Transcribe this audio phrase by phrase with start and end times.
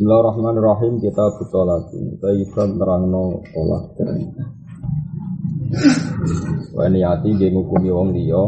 [0.00, 0.96] Bismillahirrahmanirrahim.
[0.96, 2.00] Kita butuh lagi.
[2.00, 4.00] Kita ikan terangno tolak.
[6.72, 8.40] Wah niati dia ngukumi wong liya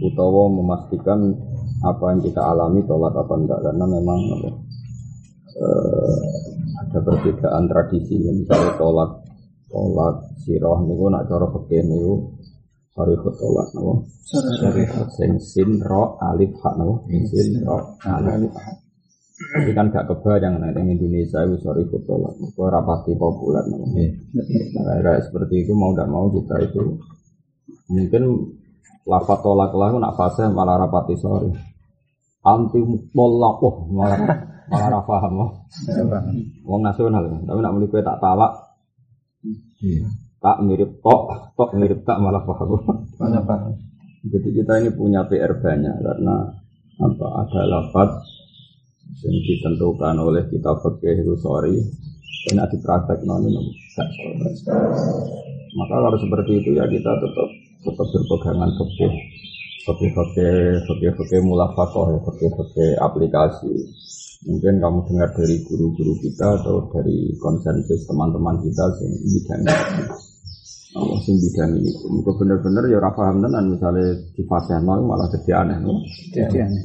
[0.00, 1.36] utawa memastikan
[1.84, 3.60] apa yang kita alami tolak apa enggak.
[3.60, 4.50] Karena memang apa,
[5.60, 6.16] eh,
[6.80, 8.16] ada perbedaan tradisi.
[8.16, 9.20] Misalnya tolak
[9.68, 12.24] tolak siroh niku nak cara fikih niku
[12.96, 13.92] sorry tolak napa
[14.24, 18.85] sorry sin sin ro alif ha napa sin ro alif ha
[19.36, 22.40] tapi kan gak kebayang nah yang Indonesia itu sorry tolak.
[22.40, 26.96] Itu rapati populer napa nah, kayak seperti itu mau tidak mau kita itu.
[27.92, 28.22] Mungkin
[29.04, 31.52] lafat tolak lah nak fase malah rapati sorry.
[32.48, 32.80] Anti
[33.12, 34.20] tolak oh malah
[34.72, 35.50] malah ra paham oh.
[36.64, 38.52] wong nasional tapi nak muni tak talak.
[40.40, 42.72] Tak mirip tok tok mirip tak malah paham?
[44.26, 46.50] jadi kita ini punya PR banyak karena
[46.96, 48.10] apa ada lafat
[49.24, 51.76] yang ditentukan oleh kita fikih itu sorry.
[52.46, 53.58] Dan ada praktek non ini
[55.76, 57.48] maka kalau seperti itu ya kita tetap
[57.84, 59.12] tetap berpegangan fikih.
[59.86, 60.58] Fikih fikih
[60.88, 63.74] fikih fikih mulafakoh ya fikih fikih aplikasi.
[64.46, 69.62] Mungkin kamu dengar dari guru-guru kita atau dari konsensus teman-teman kita yang bidang
[70.96, 75.28] Allah sing bidang ini, itu bener-bener ya rafa paham tenan misalnya di fase nol malah
[75.28, 76.00] jadi aneh, no?
[76.32, 76.80] Jadi aneh.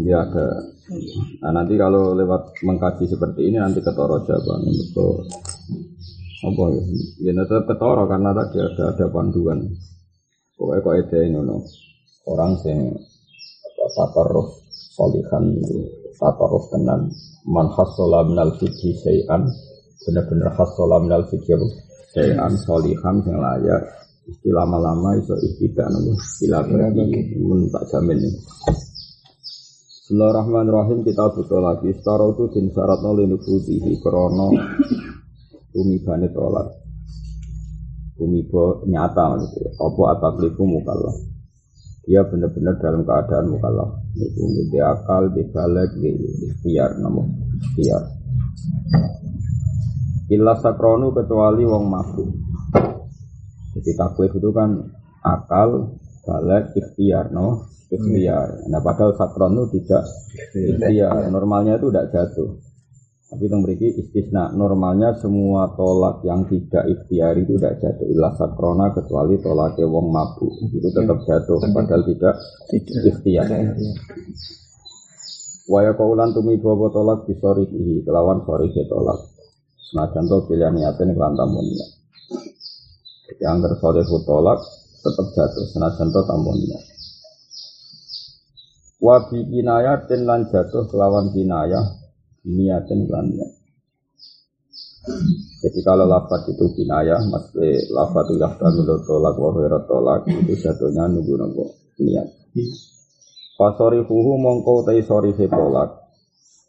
[0.00, 0.46] Dia ada.
[1.44, 5.08] Nah nanti kalau lewat mengkaji seperti ini nanti ketoro jawaban itu
[6.48, 6.82] apa ya?
[7.28, 9.60] Ya tetap ketoro karena tadi ada ada panduan.
[10.56, 11.60] Pokoknya kok ada ini, no?
[12.26, 12.90] orang yang
[13.66, 14.48] apa taparruf
[14.98, 15.86] solihan itu
[16.18, 17.06] taparruf tenan
[17.46, 19.46] man hasola minal fikhi sayan
[20.02, 21.54] bener-bener hasola minal fikhi
[22.16, 23.84] Sayan solihan yang layak.
[24.24, 28.40] Istilah lama-lama iso istidak namun istilah bagi mun tak jamin ini.
[30.00, 31.04] Bismillahirrahmanirrahim.
[31.04, 31.92] Kita butuh lagi.
[31.92, 34.48] Setara itu din syarat noli nufudihi Krono
[35.76, 36.72] Tumibane tolak
[38.16, 39.76] Tumiba nyata maksudnya.
[39.76, 41.20] Apa ataklifu mukallaf
[42.08, 46.16] Dia benar-benar dalam keadaan mukallaf Itu di akal, di balik, di
[46.48, 47.28] ikhtiar namun
[47.60, 48.16] ikhtiar
[50.26, 52.28] Illa sakronu kecuali wong mabuk
[53.76, 54.74] Jadi takwif itu kan
[55.22, 58.66] akal, balik, ikhtiar no ikhtiar.
[58.66, 60.02] Nah padahal sakron itu tidak
[60.54, 61.30] ikhtiar.
[61.30, 62.50] Normalnya itu tidak jatuh.
[63.26, 64.54] Tapi yang beriki istisna.
[64.54, 68.06] Normalnya semua tolak yang tidak ikhtiar itu tidak jatuh.
[68.06, 70.52] Ilah sakrona kecuali tolaknya wong mabuk.
[70.70, 71.58] Itu tetap jatuh.
[71.74, 72.34] Padahal tidak
[72.80, 73.46] ikhtiar.
[75.66, 78.06] Waya kaulan tumi bawa tolak di sorihi.
[78.06, 79.35] Kelawan sorihi tolak.
[79.94, 81.90] Nah contoh pilihan niatnya kelantamun niat.
[83.30, 84.58] Jadi angker sorihu tolak
[85.04, 85.66] tetap jatuh.
[85.70, 86.82] Senajan to tambun niat.
[88.98, 91.84] Wabi kinayatin lan jatuh kelawan kinayah
[92.42, 93.50] niatin lan niat.
[95.62, 101.06] Jadi kalau lafaz itu kinayah, maksudnya lafaz itu yahtamilu tolak wa khairat tolak itu jatuhnya
[101.06, 101.66] nunggu nunggu
[102.02, 102.26] niat.
[103.54, 106.10] Pasori huhu mongko tai sori tolak,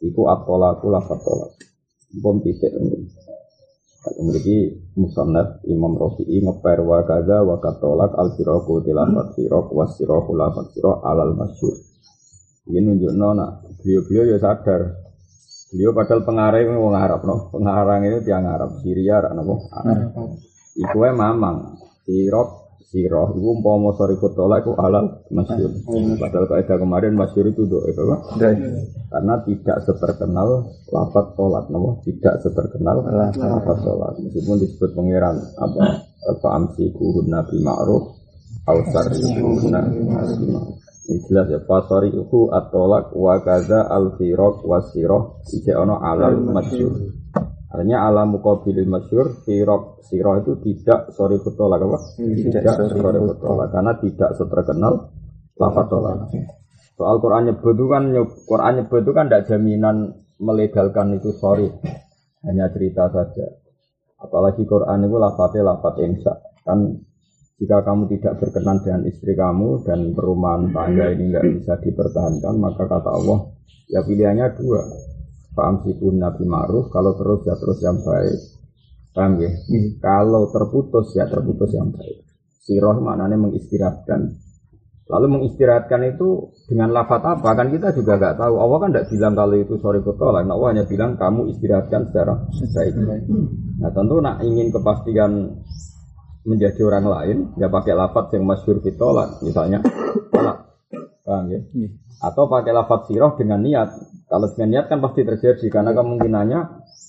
[0.06, 1.67] iku atolaku lafaz tolak.
[2.16, 3.04] Bom titik ini.
[3.98, 9.92] Kalau memiliki musannaf Imam Rafi'i ngeper wa kaza wa katolak al siroku tilafat sirok was
[10.00, 11.76] siroku lafat sirok alal masyur.
[12.68, 14.92] Ini nunjuk nona, beliau-beliau ya sadar.
[15.72, 20.12] Beliau padahal pengarang mau ngarap no, pengarang itu tiang Arab, Syria, rak no, Arab.
[20.76, 25.68] Iku mamang, sirok, siroh, iku umpama sorry kutola iku alal masyur.
[26.16, 28.00] Padahal kaidah kemarin masyur itu doa itu?
[29.12, 33.04] Karena tidak seterkenal lafat tolak, no, tidak seterkenal
[33.36, 34.16] lafat tolak.
[34.24, 38.16] Meskipun disebut pengiran apa, apa amsi kuhun nabi ma'ruf,
[38.64, 40.88] kuhun nabi ma'ruf.
[41.08, 46.36] Ini jelas ya fasari itu atolak wa kaza al firok wa siroh ije ono alal
[46.36, 47.17] masyur.
[47.68, 51.98] Artinya alam mukabilil masyur firok siroh itu tidak sorry tolak apa?
[52.16, 55.12] Tidak sorry tolak karena tidak seterkenal
[55.60, 56.32] lafaz tolak.
[56.96, 58.04] Soal Quran nyebut itu kan
[58.48, 59.96] Quran nyebut itu kan tidak jaminan
[60.40, 61.68] melegalkan itu sorry.
[62.40, 63.46] Hanya cerita saja.
[64.16, 66.34] Apalagi Quran itu lafaznya lafaz insya
[66.64, 67.04] kan
[67.58, 72.86] jika kamu tidak berkenan dengan istri kamu dan perumahan tangga ini nggak bisa dipertahankan, maka
[72.86, 73.50] kata Allah,
[73.90, 74.82] ya pilihannya dua.
[75.58, 78.38] Paham pun Nabi Ma'ruf, kalau terus ya terus yang baik.
[79.10, 79.50] Paham ya?
[79.50, 79.98] Hmm.
[79.98, 82.22] Kalau terputus ya terputus yang baik.
[82.62, 84.38] Siroh maknanya mengistirahatkan.
[85.08, 87.58] Lalu mengistirahatkan itu dengan lafat apa?
[87.58, 88.54] Kan kita juga nggak tahu.
[88.60, 90.46] Allah kan tidak bilang kalau itu sorry kotolak.
[90.46, 93.24] Nah, Allah hanya bilang kamu istirahatkan secara baik.
[93.82, 95.58] Nah tentu nak ingin kepastian
[96.48, 99.84] menjadi orang lain ya pakai lafat yang masyur ditolak misalnya
[101.28, 101.88] paham ya iya.
[102.24, 106.60] atau pakai lafat siroh dengan niat Kalau dengan niat kan pasti terjadi karena kemungkinannya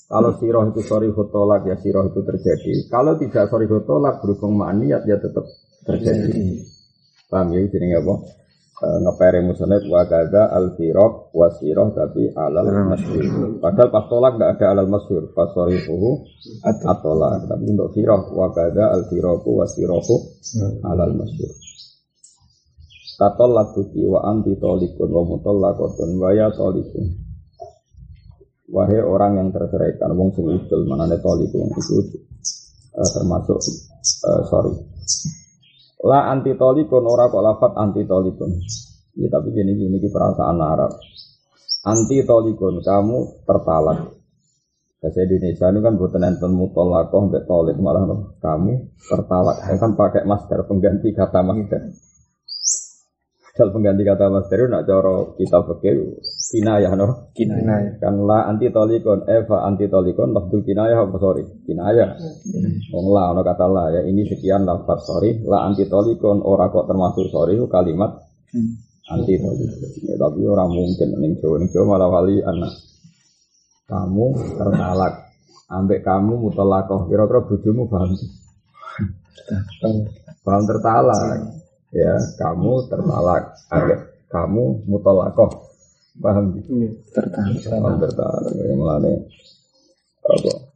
[0.10, 2.88] kalau siroh itu sorry tolak ya siroh itu terjadi.
[2.88, 5.44] Kalau tidak sorry tolak berhubung niat ya tetap
[5.84, 6.64] terjadi.
[7.30, 8.14] Paham ya jadi apa?
[8.80, 11.30] E, ngepere musonet wa gaza al siroh
[11.94, 13.60] tapi alal masyur.
[13.62, 15.24] Padahal pas tolak tidak ada alal masyur.
[15.36, 16.26] Pas sorry fuhu
[16.66, 17.46] atolak.
[17.46, 20.16] Tapi untuk siroh wa gaza al firoku wa sirohu
[20.88, 21.69] alal masyur.
[23.20, 27.04] Katol lakuti wa anti tolikun wa mutolakotun wa ya tolikun.
[28.72, 30.48] Wahai orang yang terceraikan, wong sing
[30.88, 32.00] mana tolikun itu
[32.96, 33.60] uh, termasuk
[34.24, 34.72] uh, sorry.
[36.08, 38.56] La anti tolikun ora kok lafat anti tolikun.
[39.20, 40.96] Ya, tapi gini gini di perasaan Arab.
[41.92, 44.16] Anti tolikun kamu tertalak.
[45.00, 48.08] Bahasa Indonesia itu kan buatan enten mutolakoh mbak tolik malah
[48.40, 49.60] kamu tertalak.
[49.60, 52.09] Saya kan pakai masker pengganti kata masker.
[53.60, 55.92] Misal pengganti kata Mas Teru nak coro kita pakai
[56.56, 57.28] kinayah no.
[57.36, 58.00] Kinayah.
[58.00, 61.44] Kan la anti tolikon, eva anti tolikon, lafdu kinayah apa sorry?
[61.68, 62.08] Kinayah.
[62.96, 65.44] Wong la ono kata la ya ini sekian lafaz sorry.
[65.44, 68.32] La anti tolikon ora kok termasuk sorry kalimat
[69.12, 70.08] anti tolikon.
[70.08, 72.72] Ya, tapi orang mungkin ning Jawa ning Jawa malah wali anak.
[73.92, 75.36] Kamu tertalak.
[75.68, 77.12] Ambek kamu mutolakoh.
[77.12, 78.16] Kira-kira bojomu paham?
[80.48, 81.59] Paham tertalak
[81.90, 83.44] ya kamu tertalak
[83.74, 84.00] agak
[84.30, 85.50] kamu mutolakoh
[86.22, 86.54] paham
[87.10, 89.14] tertalak paham tertalak ya melane
[90.26, 90.70] apa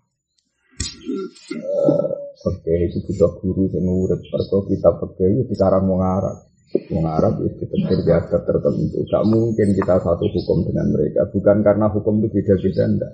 [2.44, 4.20] Oke, itu butuh guru yang ngurut.
[4.28, 6.44] Perko kita di sekarang mau ngarap.
[6.92, 7.64] Mau ngarap itu
[8.04, 9.00] biasa tertentu.
[9.08, 11.24] Gak mungkin kita satu hukum dengan mereka.
[11.32, 13.14] Bukan karena hukum itu beda-beda, enggak.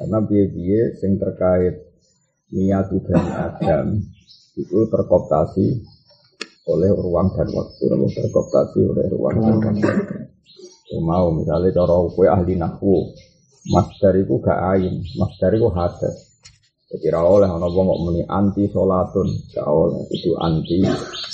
[0.00, 1.74] Karena biaya-biaya yang terkait
[2.52, 3.86] niat dan Adam
[4.56, 5.66] itu terkoptasi
[6.68, 7.82] oleh ruang dan waktu.
[7.90, 9.90] Namun terkooptasi oleh ruang dan waktu.
[10.92, 13.12] Ya, mau misalnya cara kue ahli nahwu.
[13.62, 16.32] Mas itu gak ain mas itu hadas
[16.92, 20.84] jadi oleh ono ngomong muni anti solatun gak oleh itu anti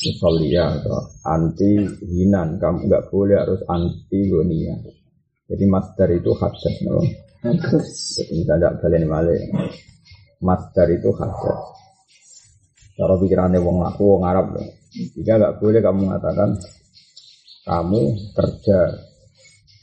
[0.06, 2.62] musolia atau anti hinan.
[2.62, 4.78] Kamu gak boleh harus anti gonia
[5.50, 7.02] jadi master itu hadas no?
[8.14, 9.34] jadi misalnya kalian malah
[10.38, 11.58] master itu hadas
[12.94, 16.56] cara pikirannya wong aku wong Arab loh jika nggak boleh kamu mengatakan
[17.68, 18.02] kamu
[18.32, 18.80] kerja.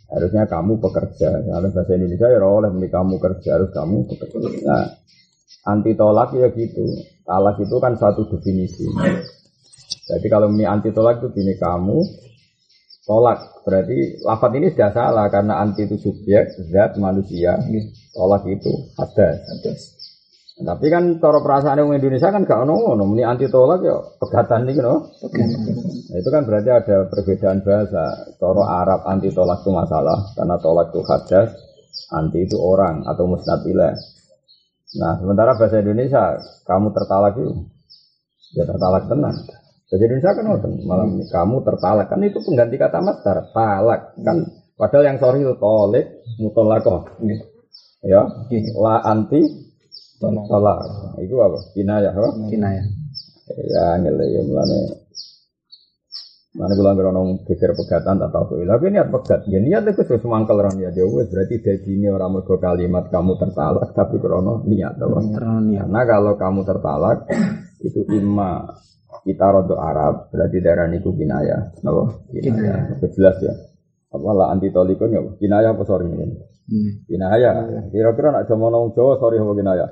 [0.05, 1.29] Harusnya kamu pekerja.
[1.43, 4.47] Kalau bahasa Indonesia ya oleh kamu kerja harus kamu bekerja.
[4.65, 4.85] Nah,
[5.65, 6.85] anti tolak ya gitu.
[7.25, 8.85] Talak itu kan satu definisi.
[10.05, 11.97] Jadi kalau ini anti tolak itu gini kamu
[13.05, 17.57] tolak berarti lafat ini sudah salah karena anti itu subjek zat manusia
[18.13, 19.29] tolak itu ada.
[20.55, 24.63] Tapi kan cara perasaan orang Indonesia kan gak ono ono, ini anti tolak ya pegatan
[24.63, 25.03] nih no.
[25.03, 28.31] Nah, itu kan berarti ada perbedaan bahasa.
[28.39, 31.51] Cara Arab anti tolak itu masalah karena tolak itu hadas,
[32.15, 33.99] anti itu orang atau musnadilah.
[34.95, 37.51] Nah sementara bahasa Indonesia kamu tertalak itu
[38.55, 39.35] ya tertalak tenang.
[39.91, 44.39] Bahasa Indonesia kan ngoten, malam ini kamu tertalak kan itu pengganti kata masdar, talak kan.
[44.79, 47.11] Padahal yang sorry itu tolik, mutolakoh.
[48.07, 48.27] Ya,
[48.79, 49.64] la anti
[50.49, 50.79] Tolak.
[51.21, 51.57] Itu apa?
[51.75, 52.29] Kinayah apa?
[52.49, 52.85] Kinayah.
[53.45, 55.05] Ya ngele ya mulane.
[56.55, 58.63] Mana kula ngira nong geger pegatan tak tahu.
[58.63, 59.43] Tapi niat pegat.
[59.51, 61.19] Ya niat itu sesuatu mangkel orang ya jauh.
[61.27, 65.19] Berarti jadi ini orang mergo kalimat kamu tertalak tapi krono niat apa?
[65.19, 67.27] Karena kalau kamu tertalak
[67.83, 68.71] itu imma
[69.27, 71.75] kita rodo Arab berarti daerah niku kinayah.
[71.83, 72.23] Napa?
[72.31, 73.03] Kinayah.
[73.03, 73.53] Jelas ya.
[74.15, 75.19] Apa lah anti tolikon ya?
[75.35, 76.39] Kinayah apa sorry ini?
[76.71, 76.91] Hmm.
[77.03, 77.53] Kinayah.
[77.91, 79.89] Kira-kira nak nong Jawa sorry apa kinayah?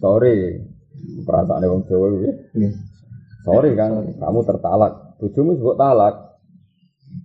[0.00, 0.60] Sorry,
[1.24, 2.30] perasaan wong Jawa iki.
[2.60, 2.70] Iya.
[3.42, 5.18] Sorry kan, kamu tertalak.
[5.18, 6.14] Bojomu sebut talak.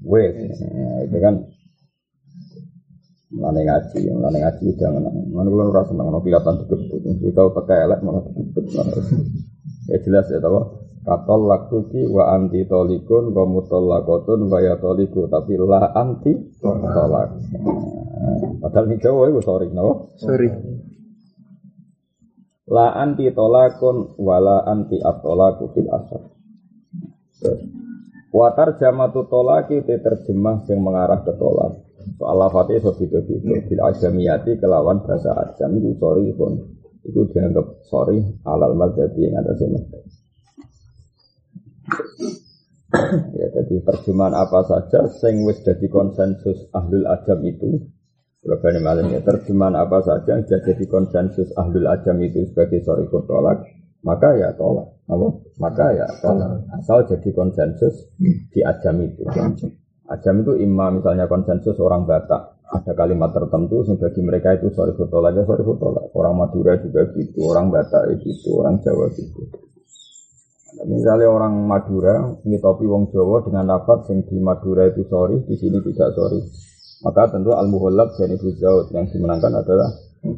[0.04, 1.36] Wes, nah, itu kan
[3.28, 5.04] Mulane ngaji, mulane ngaji jangan.
[5.28, 6.80] Mulane kula ora seneng ono kelihatan deket.
[7.20, 8.66] Kita pakai elek malah deket.
[9.92, 10.88] Ya jelas ya tahu.
[11.04, 16.32] Katol lakuki wa anti tolikun wa mutolakotun wa ya toliku tapi la anti
[16.64, 17.36] tolak.
[18.64, 20.16] Padahal ini Jawa itu sorry, no?
[20.20, 20.48] Sorry.
[22.68, 26.22] La anti tolakun wala anti atolaku fil asar.
[28.36, 31.80] Watar jamatu tolaki itu terjemah yang mengarah ke tolak.
[32.20, 36.60] Soal lafati so itu itu Fil ajamiyati kelawan bahasa ajam itu sorry pun.
[37.08, 39.68] Itu dianggap sorry alal madzati yang ada sih
[43.36, 47.84] ya jadi terjemahan apa saja sing wis jadi konsensus ahlul ajam itu
[48.48, 53.68] Berbagai malam ya terjemahan apa saja yang jadi konsensus ahlul ajam itu sebagai sorry tolak,
[54.08, 54.88] maka ya tolak.
[55.12, 55.28] Apa?
[55.60, 56.64] Maka ya tolak.
[56.80, 58.08] Asal jadi konsensus
[58.56, 59.28] di ajam itu.
[60.08, 64.92] Ajam itu imam misalnya konsensus orang Batak ada kalimat tertentu sehingga bagi mereka itu sorry
[64.92, 69.42] lagi sorry foto lagi orang Madura juga gitu orang Batak gitu orang Jawa gitu
[70.84, 75.80] misalnya orang Madura ngitopi wong Jawa dengan lafaz yang di Madura itu sorry di sini
[75.80, 76.44] tidak sorry
[77.06, 79.90] maka tentu al muhallab jadi Zaud yang dimenangkan adalah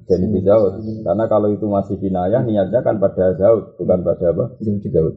[0.07, 5.15] jadi Zaud karena kalau itu masih kinayah niatnya kan pada Zaud bukan pada apa Zaud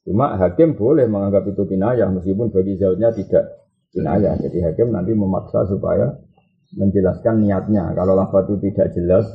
[0.00, 3.60] cuma hakim boleh menganggap itu kinayah meskipun bagi Zaudnya tidak
[3.94, 4.38] kinayah.
[4.38, 6.14] Jadi hakim nanti memaksa supaya
[6.74, 7.90] menjelaskan niatnya.
[7.94, 9.26] Kalau lafaz itu tidak jelas,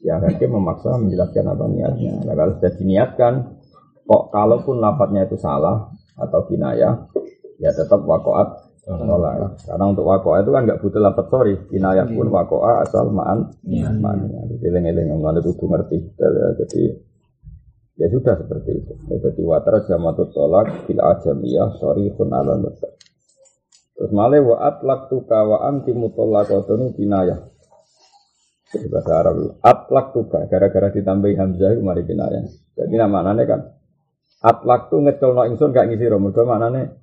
[0.00, 2.12] ya hakim memaksa menjelaskan apa niatnya.
[2.24, 3.32] Nah, kalau sudah diniatkan,
[4.08, 7.08] kok kalaupun lafadznya itu salah atau kinayah,
[7.60, 9.62] ya tetap wakoat tolak.
[9.62, 12.34] Karena untuk wakoa itu kan nggak butuh lafaz sorry, kinayah pun iya.
[12.34, 13.54] wakoa asal ma'an.
[13.62, 13.94] Iya.
[13.94, 14.26] Ma'an.
[14.26, 15.98] Jadi eling-eling yang itu ngerti.
[16.58, 16.82] Jadi
[17.98, 18.92] ya sudah seperti itu.
[19.06, 22.58] Jadi watar jamatut tolak bila ajamiyah sorry pun ala
[23.92, 27.38] Terus male wa atlak tuka wa anti mutallaqatun kinayah.
[28.72, 32.42] Jadi bahasa Arab atlak tuka gara-gara ditambahi hamzah mari kinayah.
[32.72, 33.60] Jadi nama kan
[34.42, 37.01] atlak tu ngecelno ingsun gak ngisi ro mergo maknane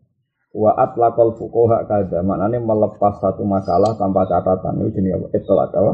[0.50, 4.82] Wa atlaqal fuqaha kada, maknanya melepas satu makalah tanpa catatan.
[4.82, 5.28] Itu jenis apa?
[5.38, 5.92] Itlaq apa?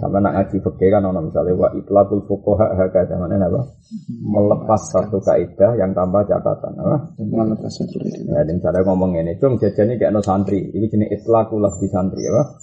[0.00, 3.60] Sampai nak ngaji fikih kan ono misalnya wa itlaqul fuqaha kada, maknanya apa?
[4.24, 6.96] Melepas satu kaidah yang tanpa catatan, apa?
[7.20, 8.00] Melepas satu.
[8.08, 10.64] Ya, misalnya ngomong ini, cung jajan ini kayak no santri.
[10.64, 12.56] Ini jenis itlaqul di santri, apa?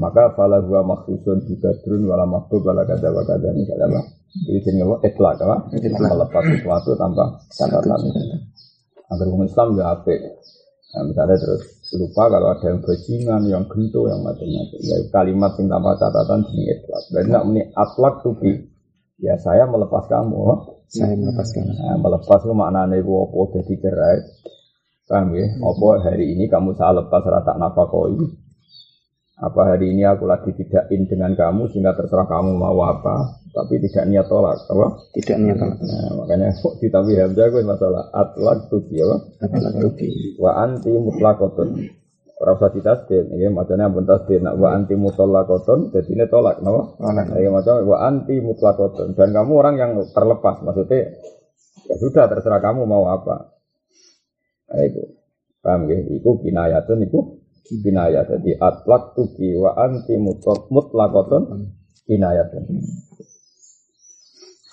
[0.00, 4.00] Maka fala gua maksusun juga drun wala maktub wala kada wa kada misalnya apa?
[4.48, 4.96] Ini jenis apa?
[5.04, 5.56] Itlaq apa?
[6.00, 8.00] Melepas sesuatu tanpa catatan.
[9.06, 10.18] Agar orang Islam ya apik.
[10.96, 14.80] Nah, misalnya terus lupa kalau ada yang bajingan, yang gento, yang macam-macam.
[14.80, 17.02] Ya, kalimat yang tanpa catatan jenis itlak.
[17.12, 18.52] Dan tidak meni atlak tuki.
[19.20, 20.40] Ya saya melepas kamu.
[20.88, 21.72] Saya melepas kamu.
[21.76, 24.18] Nah, melepas itu maknanya itu apa jadi cerai.
[25.06, 25.46] Paham ya?
[25.62, 28.45] Apa hari ini kamu saya lepas rata nafakoi.
[29.36, 33.76] Apa hari ini aku lagi tidak in dengan kamu sehingga terserah kamu mau apa, tapi
[33.84, 34.96] tidak niat tolak, apa?
[35.12, 35.76] Tidak niat tolak.
[35.76, 39.16] Nah, makanya kok ditambah hamzah gue masalah atlak tuki apa?
[39.44, 40.40] Atlak tuki.
[40.40, 41.68] Wa anti mutlakotun.
[42.36, 44.40] Ora usah ditasdid, ya macamnya ampun tasdid.
[44.40, 46.96] Nak wa anti mutlakotun, jadi ini tolak, no?
[46.96, 47.36] Tolak.
[47.36, 49.12] Ya macam wa anti mutlakotun.
[49.20, 51.12] Dan kamu orang yang terlepas, maksudnya
[51.84, 53.52] ya sudah terserah kamu mau apa.
[54.72, 55.12] Nah, itu.
[55.60, 56.00] Paham ya?
[56.00, 57.36] Iku kinayatun, iku
[57.68, 61.74] kinaya jadi atlak tuki wa anti mutlak mutlakotun
[62.06, 62.46] kinaya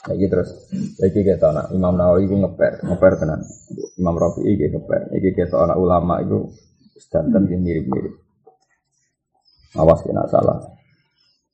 [0.03, 0.51] lagi terus.
[1.00, 3.39] Lagi kita anak Imam Nawawi itu ngeper ngeper tenan.
[3.95, 5.15] Imam Rafi itu ngeper.
[5.15, 6.51] Lagi kita anak ulama itu
[7.00, 8.13] standar yang mirip mirip
[9.77, 10.62] awas kena salah.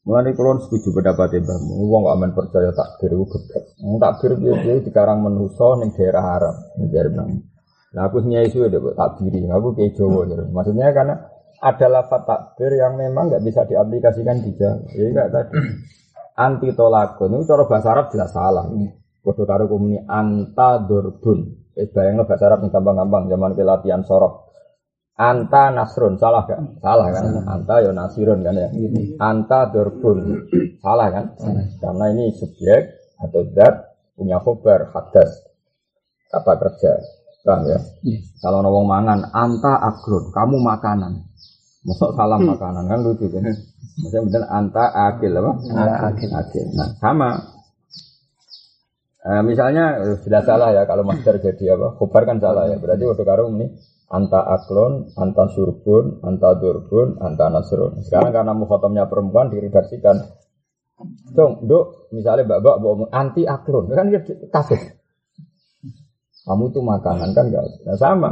[0.07, 3.63] Mulai kulon setuju pendapat Mbah Wong gak aman percaya takbir itu geblek.
[3.77, 7.29] Takbir dia dia sekarang menuso ning daerah Arab, ning daerah
[7.89, 11.15] Nah aku nyai isu ya takbiri, aku kayak Jawa Maksudnya karena
[11.59, 14.77] ada lafat takbir yang memang nggak bisa diaplikasikan di Jawa.
[14.93, 15.51] Jadi kayak tadi
[16.45, 18.65] anti tolakun itu cara bahasa Arab jelas salah.
[19.19, 21.73] Bodoh karo kumuni anta durbun.
[21.73, 24.47] Eh bayangno bahasa Arab yang gampang-gampang zaman ke latihan sorok.
[25.19, 26.79] Anta nasrun salah kan?
[26.79, 27.23] Salah kan?
[27.43, 28.69] Anta ya nasirun kan ya.
[29.19, 30.47] Anta durbun
[30.79, 31.25] salah kan?
[31.81, 35.43] Karena ini subjek atau dat punya khobar hadas
[36.31, 37.18] kata kerja.
[37.43, 37.79] Kan ya?
[38.43, 41.29] Kalau nawang mangan anta akrun, kamu makanan.
[41.87, 42.49] Masuk salam hmm.
[42.55, 43.47] makanan kan lucu kan.
[43.99, 45.51] Maksudnya benar anta akil apa?
[46.11, 46.29] Akil.
[46.31, 46.65] akil.
[46.75, 47.29] Nah sama.
[49.19, 51.95] Eh, misalnya sudah salah ya kalau master jadi apa?
[51.95, 52.75] Kubar kan salah ya.
[52.79, 53.67] Berarti waktu karung ini
[54.11, 58.03] anta aklon, anta surbun, anta durbun, anta nasrun.
[58.03, 60.19] Sekarang karena mukhotomnya perempuan diredaksikan.
[61.31, 64.11] Dong, dok, misalnya mbak mbak anti aklon, kan
[64.51, 64.98] kasih.
[66.47, 67.65] Kamu tuh makanan kan enggak?
[67.83, 68.31] Nah sama,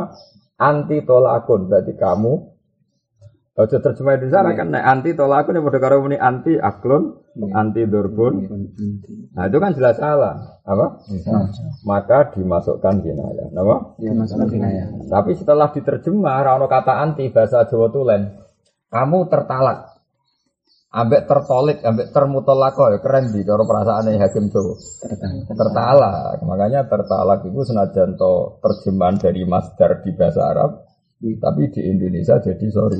[0.59, 2.57] anti tolakun berarti kamu
[3.57, 4.53] Ojo terjemah Indonesia yeah.
[4.53, 7.57] kan anti tolak aku nih pada karo ini anti aklon, yeah.
[7.57, 8.45] anti durbun.
[9.33, 11.01] Nah itu kan jelas salah, apa?
[11.81, 13.97] Maka dimasukkan kinaya, apa?
[13.97, 14.93] Dimasukkan kinaya.
[15.09, 18.37] Tapi setelah diterjemah, rano kata anti bahasa Jawa tulen,
[18.93, 19.96] kamu tertalak,
[20.97, 24.73] ambek tertolik, ambek termutolako ya keren di cara perasaan hakim Jawa.
[25.05, 25.45] Tertalak.
[25.53, 26.37] tertalak.
[26.41, 30.87] Makanya tertalak itu senajan to terjemahan dari masdar di bahasa Arab
[31.17, 32.97] tapi di Indonesia jadi sorry.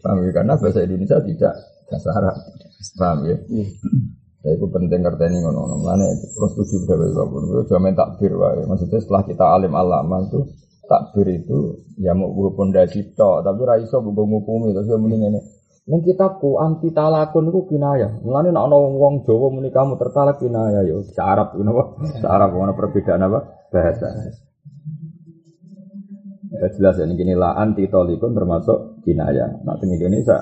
[0.00, 0.30] Paham ya?
[0.32, 1.54] Karena bahasa Indonesia tidak
[1.88, 2.36] bahasa Arab.
[3.00, 3.36] Paham ya?
[4.44, 5.80] Ya itu penting ngerti ngono-ngono.
[5.80, 7.42] Mana terus tujuh berapa pun.
[7.48, 8.68] Itu cuma takbir wae.
[8.68, 10.40] Maksudnya setelah kita alim alama itu
[10.84, 15.40] takbir itu ya mau gue pondasi tok, tapi raiso gue ngukumi terus gue mending ini.
[15.84, 18.08] Neng kitabku anti talakun itu kinaya.
[18.24, 21.04] Mulane nek ana wong Jawa muni kamu tertalak kinaya yo.
[21.20, 21.84] Arab ngono apa?
[22.24, 23.68] Arab ngono perbedaan apa?
[23.68, 24.08] Bahasa.
[26.54, 29.60] Ya jelas ya ini la anti tolikun termasuk kinaya.
[29.60, 30.40] Nah di Indonesia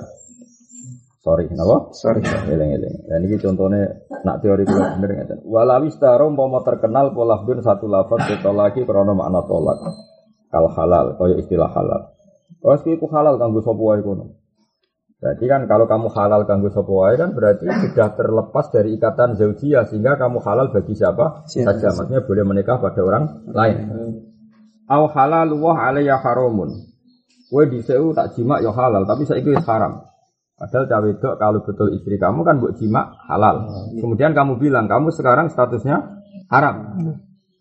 [1.22, 1.94] Sorry, napa?
[1.94, 2.18] Sorry.
[2.50, 3.06] Eling-eling.
[3.06, 3.94] Dan ini contohnya
[4.26, 5.38] nak teori kula bener ngeten.
[5.46, 9.78] Walawi staro umpama terkenal pola bin satu lafaz lagi krana makna tolak.
[10.50, 12.10] Kal halal, kaya istilah halal.
[12.58, 14.41] Wes iku halal kanggo sapa wae kono.
[15.22, 20.18] Berarti kan kalau kamu halal sapa wae kan berarti sudah terlepas dari ikatan zaujiyah sehingga
[20.18, 21.94] kamu halal bagi siapa Siapa saja.
[21.94, 23.76] Maksudnya boleh menikah pada orang lain.
[24.90, 26.74] Au halal wa alayya haramun.
[27.46, 30.02] Kowe dhisik tak jima ya halal, tapi saiki wis haram.
[30.58, 33.70] Padahal cawe wedok kalau betul istri kamu kan buat jima halal.
[33.98, 36.98] Kemudian kamu bilang kamu sekarang statusnya haram.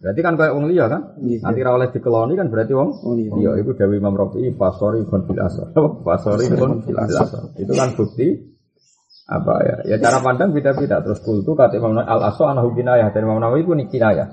[0.01, 1.13] Berarti kan kayak wong liya kan?
[1.21, 1.45] Iya.
[1.45, 3.53] Nanti ra oleh dikeloni kan berarti wong Oh iya.
[3.61, 5.69] Itu Dewi Imam Rafi'i fasori kon bil asar.
[5.77, 7.53] Fasori kon bil asar.
[7.53, 8.49] Itu kan bukti
[9.29, 9.75] apa ya?
[9.93, 11.05] Ya cara pandang beda-beda.
[11.05, 14.25] Terus kultu kata Imam al aso anahu kinayah dan Imam Nawawi itu kinayah.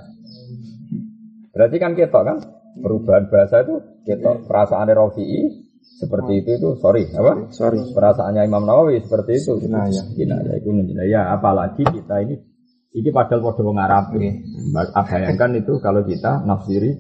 [1.53, 2.37] Berarti kan ketok kan?
[2.81, 3.77] Perubahan bahasa itu
[4.09, 4.49] ketok.
[4.49, 5.69] Perasaan Rafi'i
[6.01, 7.53] seperti itu itu sorry apa?
[7.53, 7.85] Sorry.
[7.93, 9.61] Perasaannya Imam Nawawi seperti itu.
[9.61, 10.17] Kinayah.
[10.17, 10.73] Kinayah itu
[11.13, 12.41] ya apalagi kita ini
[12.97, 14.05] ini padahal pada wong Arab.
[14.13, 16.97] Bayangkan itu kalau kita nafsiri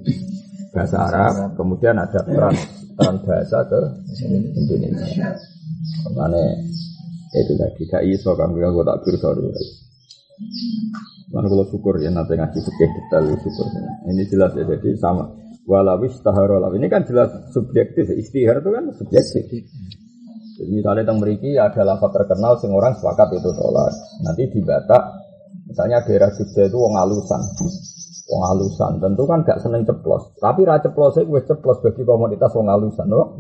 [0.74, 2.52] bahasa Arab, kemudian ada peran
[2.98, 3.80] peran bahasa ke
[4.58, 5.32] Indonesia.
[6.12, 6.44] Makanya
[7.28, 9.48] itu tadi gak iso kan gue gue tak sorry.
[11.28, 13.66] Mana kalau syukur ya nanti ngasih fikih detail syukur.
[14.08, 15.28] Ini jelas ya jadi sama.
[15.68, 18.08] Walawis taharolah ini kan jelas subjektif.
[18.08, 19.44] Istihar itu kan subjektif.
[20.58, 23.94] Jadi misalnya tentang meriki ada lafaz terkenal sing orang sepakat itu tolak.
[24.26, 25.02] Nanti di Batak,
[25.68, 27.40] misalnya daerah Jogja itu wong alusan.
[28.28, 30.36] Wong alusan tentu kan gak seneng ceplos.
[30.36, 33.36] Tapi ra ceplos itu wis ceplos bagi komunitas wong alusan, loh.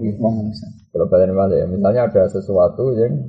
[0.92, 3.20] Kalau balik balik ya, misalnya ada sesuatu yang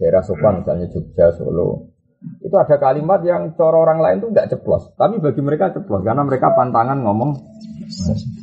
[0.00, 1.92] daerah sopan, misalnya Jogja, Solo.
[2.40, 6.24] Itu ada kalimat yang coro orang lain tuh nggak ceplos, tapi bagi mereka ceplos karena
[6.24, 7.30] mereka pantangan ngomong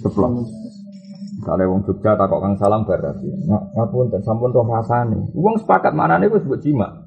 [0.05, 0.49] ceplos.
[1.43, 3.27] Misalnya wong Jogja takok Kang Salam berarti.
[3.27, 5.19] Nggak ngapun dan sampun roh rasane.
[5.35, 7.02] Wong sepakat manane wis mbok jima.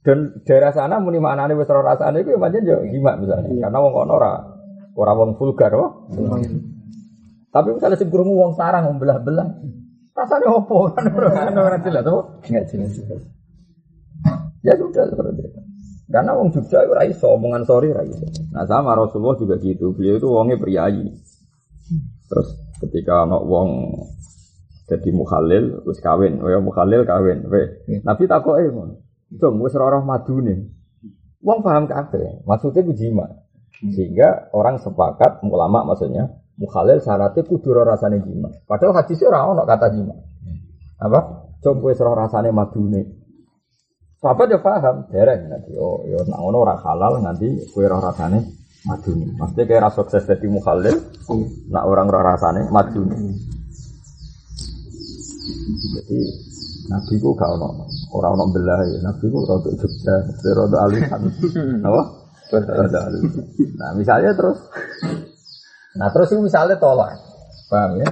[0.00, 3.68] Dan daerah sana muni manane wis roh rasane iku ya pancen yo jima misalnya.
[3.68, 4.32] Karena wong kono ora
[4.96, 6.08] ora wong vulgar oh.
[7.50, 9.48] Tapi misalnya sing krungu wong sarang wong belah-belah.
[10.16, 10.96] Rasane opo?
[11.36, 12.40] Kan ora jelas oh.
[12.48, 12.96] Enggak jelas.
[14.64, 15.60] Ya sudah seperti itu.
[16.10, 18.08] Karena wong Jogja itu rai omongan sorry rai.
[18.56, 19.92] Nah sama Rasulullah juga gitu.
[19.92, 21.12] Beliau itu wongnya priayi.
[22.26, 22.48] Terus
[22.80, 24.00] ketika anak wong
[24.90, 27.46] jadi mukhalil wis kawin, ya mukhalil kawin.
[27.46, 27.84] We.
[28.02, 29.09] Nabi takoke ngono.
[29.30, 30.74] Dong wis roh madune.
[31.40, 32.42] Wong paham kabeh.
[32.42, 33.26] Maksudnya ku jima.
[33.80, 36.28] Sehingga orang sepakat ulama maksudnya
[36.60, 38.50] mukhalil syaratnya kudu rasane jima.
[38.68, 40.14] Padahal hadisnya ora ono kata jima.
[41.00, 41.48] Apa?
[41.64, 43.20] Coba wis roh rasane madune.
[44.20, 45.72] Sahabat ya paham, dereng nanti.
[45.80, 48.44] Oh, ya nak ngono ora halal nanti kue roh rasane
[48.84, 49.32] maduni.
[49.32, 50.92] Maksudnya kayak ras sukses jadi mukhalil,
[51.72, 53.16] nak orang roh rasane maduni.
[55.96, 56.18] Jadi
[56.90, 58.98] Nabi ku gak ono orang ono belah ya.
[59.06, 60.14] Nabi ku rada Jogja,
[60.58, 61.22] rada alisan.
[61.86, 62.02] Apa?
[62.50, 63.46] Rada alisan.
[63.78, 64.58] Nah misalnya terus,
[65.94, 67.14] nah terus itu misalnya tolak,
[67.70, 68.10] paham ya?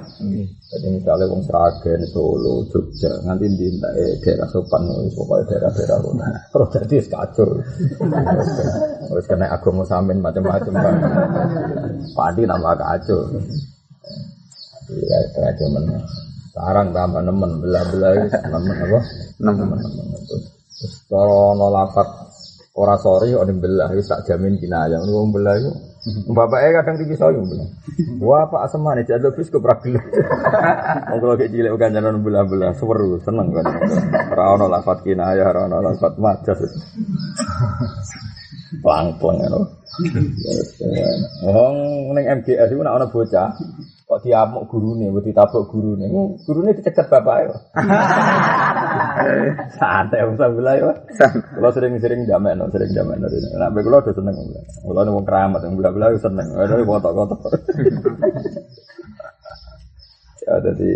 [0.69, 3.67] Jadi misalnya wong Sragen, Solo, Jogja, nanti di
[3.99, 6.23] eh, daerah sopan, pokoknya daerah-daerah kono.
[6.55, 7.49] Terus jadi wis kacau.
[9.09, 10.73] Terus kena agama samin macam-macam.
[12.15, 13.21] Padi tambah kacau.
[14.93, 15.99] Iya, kacau mana.
[16.59, 18.11] Sekarang tambah nemen, belah-belah
[18.51, 18.99] nemen apa?
[19.39, 20.07] Nemen, nemen.
[20.75, 22.09] Terus kalau nolafat
[22.75, 24.99] ora sorry, orang belah, itu tak jamin kina aja.
[24.99, 25.71] Orang belah itu
[26.31, 27.69] Bapaknya kadang tinggi saya bilang,
[28.23, 29.99] wah pak asem mana jadi lebih ke pragil.
[29.99, 33.67] Mau kalau kayak cilik bukan jalan belah-belah, seru, seneng kan.
[34.33, 36.65] Rano lafat kina ya, rano lafat majas.
[38.85, 39.49] Pelang-pelang ya,
[41.51, 43.51] Oh, neng MGS itu nak ana bocah,
[44.09, 46.09] kok diamuk gurune, mbok ditabuk gurune.
[46.09, 47.53] Hmm, Gurune dicegat bapake.
[47.53, 47.61] kok.
[49.79, 50.89] Santai usah belah ya.
[51.29, 53.21] Kalau sering-sering jamek, no, sering jamek.
[53.21, 53.29] no.
[53.29, 54.33] Nah, bae kula udah seneng.
[54.33, 56.49] Nih wong keramat, yang itu seneng.
[56.57, 57.53] Ada kotok-kotok.
[60.49, 60.91] Ya, jadi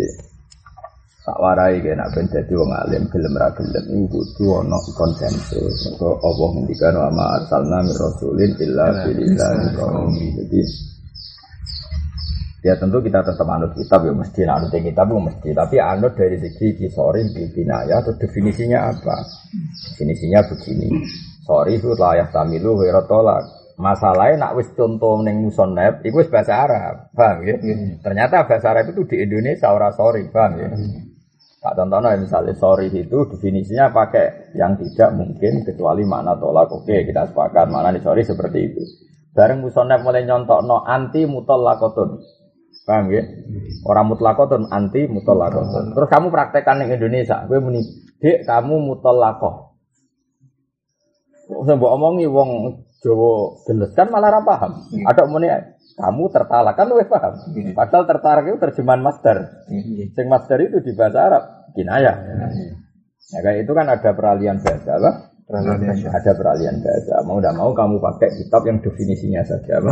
[1.23, 5.93] tak warai kayak nak ben dadi wong alim gelem ra gelem iku kudu ana konsensus.
[5.93, 10.25] Maka Allah ngendikan wa ma arsalna mir rasulin illa bilisani qaumi.
[10.41, 10.59] Jadi
[12.63, 15.49] ya tentu kita tetap anut kitab ya mesti anut kitab ya mesti.
[15.51, 19.15] Tapi anut dari segi kisorin ya atau definisinya apa?
[19.93, 21.03] Definisinya begini.
[21.43, 23.43] Sorry itu layak tamilu tolak.
[23.73, 27.09] Masalahnya nak wis contoh neng musonep itu wis bahasa Arab.
[27.11, 27.57] Paham ya?
[27.99, 30.69] Ternyata bahasa Arab itu di Indonesia ora sorry paham ya?
[31.63, 36.69] Tak contohnya misalnya sorry itu definisinya pakai yang tidak mungkin kecuali makna tolak.
[36.69, 38.83] Oke kita sepakat makna nih sorry seperti itu.
[39.33, 42.21] Bareng musonef mulai nyontok no anti mutol lakotun.
[42.83, 43.23] Paham ya?
[43.87, 45.95] Orang mutlakotun anti mutolakotun.
[45.95, 47.79] Terus kamu praktekkan di Indonesia, gue muni,
[48.19, 49.75] kamu mutolakoh.
[51.43, 52.49] Saya mbok omongi wong
[53.03, 54.79] Jawa geles kan malah ra paham.
[55.03, 55.51] Ada muni
[55.99, 57.35] kamu tertalak kan wis paham.
[57.75, 59.67] Padahal tertarik itu terjemahan master.
[60.15, 61.43] Sing master itu di bahasa Arab
[61.75, 62.15] kinayah.
[63.35, 65.32] Ya kayak itu kan ada peralihan bahasa apa?
[66.07, 67.19] Ada peralihan bahasa.
[67.27, 69.91] Mau tidak mau kamu pakai kitab yang definisinya saja apa?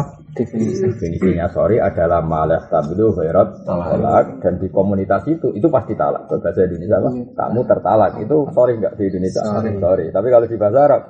[0.88, 6.32] Definisinya sorry adalah malah tabilu khairat talak dan di komunitas itu itu pasti talak.
[6.32, 7.10] Kalau bahasa Indonesia apa?
[7.36, 9.42] Kamu tertalak itu sorry nggak di Indonesia?
[9.76, 10.06] Sorry.
[10.08, 11.02] Tapi kalau di bahasa Arab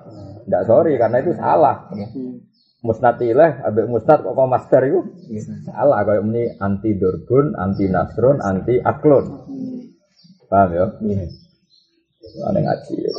[0.41, 1.75] nggak sorry karena itu salah.
[2.82, 4.99] Musnad ilah, abek musnad kok master itu
[5.69, 9.38] salah kayak ini anti durbun, anti nasrun, anti aklon.
[10.49, 10.86] Paham ya?
[12.41, 13.12] Ada ngaji ya.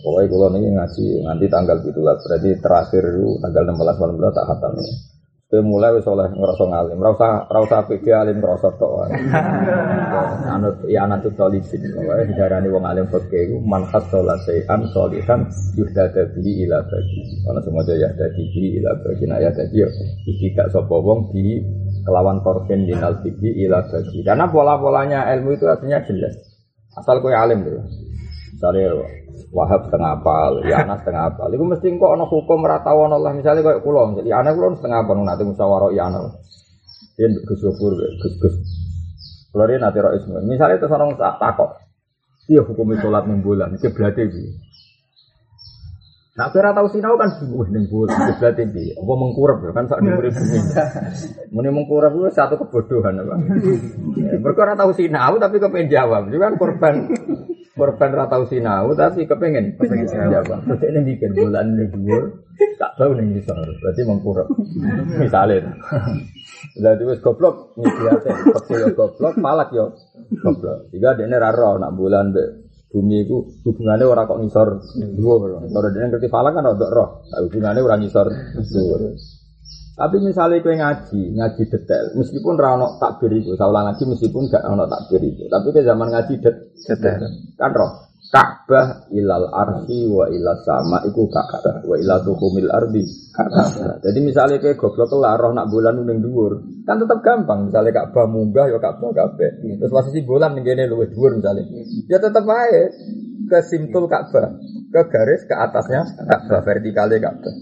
[0.00, 2.16] Pokoknya kalau ini ngaji nanti tanggal gitu lah.
[2.20, 4.94] Berarti terakhir itu tanggal 16 malam tak khatam ya.
[5.46, 9.14] Saya mulai wis oleh ngerasa ngalim, rasa rasa pede alim ngerasa tok.
[10.58, 15.46] Anut ya anut solihin, pokoknya diarani wong alim fakih iku man hasala sayan solihan
[15.78, 17.46] yuhdada bihi ila bagi.
[17.46, 19.88] Ana semua ya dadi bihi ila bagi nah ya dadi yo
[20.26, 21.62] iki gak sapa wong di
[22.02, 24.26] kelawan torfin dinal bihi ila bagi.
[24.26, 26.34] Karena pola-polanya ilmu itu artinya jelas.
[26.98, 27.86] Asal kowe alim lho.
[28.56, 29.04] Misalnya
[29.52, 31.52] Wahab setengah apal, ya anak setengah apal.
[31.52, 35.20] Itu mesti kok ono hukum ratawan Allah misalnya kayak kulo, jadi anak kulo setengah apal
[35.20, 36.40] nanti musyawarah ya anak.
[37.20, 38.54] Dia gus gufur, gus gus.
[39.52, 40.40] Kulo dia nanti roh ismu.
[40.48, 41.84] Misalnya itu seorang tak takok,
[42.48, 44.44] iya hukum sholat enam bulan, itu berarti bi.
[46.36, 48.84] Nah, tahu sinau kan wah ning bulan, itu berarti bi.
[48.92, 50.58] Apa mengkurap kan saat murid bumi.
[51.52, 53.36] Muni mengkurap itu satu kebodohan apa?
[54.36, 56.28] Mereka ora tahu sinau tapi kepengen jawab.
[56.28, 57.08] Itu kan korban
[57.76, 60.64] korban ra tau sinau tapi kepengen kepengen jawab.
[60.64, 62.48] Terus ini bikin bulan ini dhuwur,
[62.80, 63.54] tak tahu ning ngisor.
[63.54, 64.48] Berarti mengkurap.
[65.20, 65.76] Misalnya.
[66.80, 69.92] Lah wis goblok nyediate, kepul yo goblok, palak yo
[70.40, 70.88] goblok.
[70.88, 74.68] Jika dene ra roh nak bulan be bumi itu hubungannya orang kok ngisor
[75.20, 75.60] dhuwur.
[75.68, 77.08] Kalau dene ngerti falak kan ora roh.
[77.28, 79.00] Nah, hubungannya orang ngisor dhuwur.
[79.96, 84.84] Tapi misalnya kue ngaji, ngaji detail, meskipun rano takbir itu, saya ngaji meskipun gak rano
[84.84, 86.54] takbir itu, tapi ke zaman ngaji det
[86.84, 87.24] detail,
[87.56, 88.06] kan roh.
[88.26, 94.02] Ka'bah ilal arsi wa ilal sama iku Ka'bah wa ilal tuhumil ardi Ka'bah.
[94.02, 97.70] Jadi misalnya kayak goblok lah roh nak bulan ning dhuwur, kan tetap gampang.
[97.70, 99.78] Misalnya Ka'bah munggah ya Ka'bah kabeh.
[99.78, 101.70] Terus posisi bulan ning kene luwih dhuwur misalnya.
[102.10, 102.90] Ya tetap aja
[103.46, 104.58] ke simtul Ka'bah,
[104.90, 107.54] ke garis ke atasnya Ka'bah vertikalnya Ka'bah.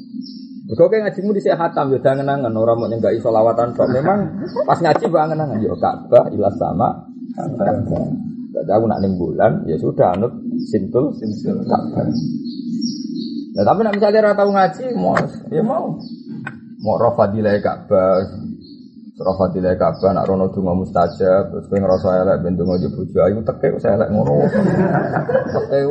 [0.72, 3.84] Kau kayak ngajimu di hatam ya jangan angan orang mau nyenggak solawatan kok.
[3.92, 7.04] Memang pas ngaji banget angan yo Ka'bah ilas sama.
[8.54, 10.32] Jadi aku nak ning bulan ya sudah anut
[10.72, 12.08] sintul sintul Ka'bah.
[13.54, 15.14] Nah, tapi nak misalnya rata tahu ngaji mau
[15.52, 16.00] ya mau
[16.80, 18.24] mau rofadilai Ka'bah
[19.14, 23.78] Rafatilah Ka'bah nak rono donga mustajab terus kowe ngrasa elek ben yo bojo ayu teke
[23.78, 24.42] saya elek ngono.
[25.54, 25.86] Teke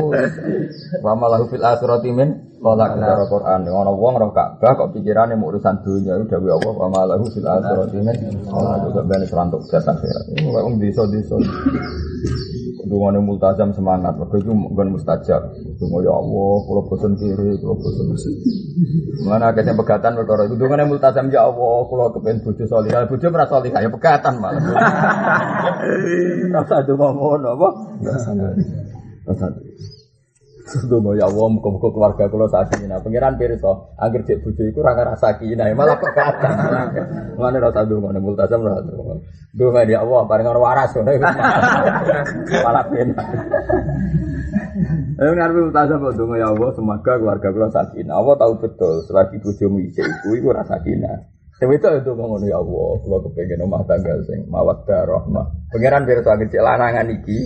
[0.99, 2.11] wa malahu fil akhirati
[2.63, 6.73] qala karo Quran ngono wong roh Ka'bah kok pikirane mau urusan dunia itu dawuh Allah
[6.79, 8.15] wa malahu fil akhirati min
[8.47, 10.25] qala kok ben serantuk jasa akhirat.
[10.39, 11.35] Ini wong desa-desa.
[12.83, 15.39] Dungane multazam semangat, mergo iku nggon mustajab.
[15.79, 18.31] Dungo ya Allah, kula bosen kiri, kula bosen mesti.
[19.23, 23.07] Mana akeh pegatan perkara iku dungane multazam ya Allah, kula kepen bojo salihah.
[23.07, 24.59] Bojo ora salihah ya pegatan malah.
[26.59, 27.69] Rasa donga ngono apa?
[28.03, 29.47] Rasa
[30.63, 33.03] Dungo ya Allah, muka-muka keluarga kula sakinah.
[33.03, 36.55] Pangeran pirsa, anggere cek bojo iku ora ngrasa sakinah, malah pegatan.
[37.39, 39.19] Mane rasa donga multazam ora donga.
[39.51, 41.11] Donga ya Allah, bareng ora waras ngono.
[42.63, 43.27] Malah penak.
[45.19, 48.15] Eh ngarepe multazam kok donga ya Allah, semoga keluarga kula sakinah.
[48.15, 51.32] Allah tahu betul, selagi bojomu isih iku iku ora sakinah.
[51.63, 55.47] Sing itu ngono ya Allah, kula kepengen omah tangga sing mawaddah rahmah.
[55.71, 57.39] Pangeran pirsa cek lanangan iki.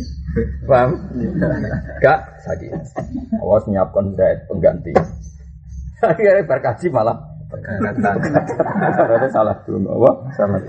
[0.65, 0.97] Paham?
[2.01, 2.73] Gak sakit.
[3.37, 4.89] Awas nyiapkan diet pengganti.
[6.01, 10.11] Akhirnya berkaji malah Ternyata salah dulu, apa?
[10.35, 10.59] Salah.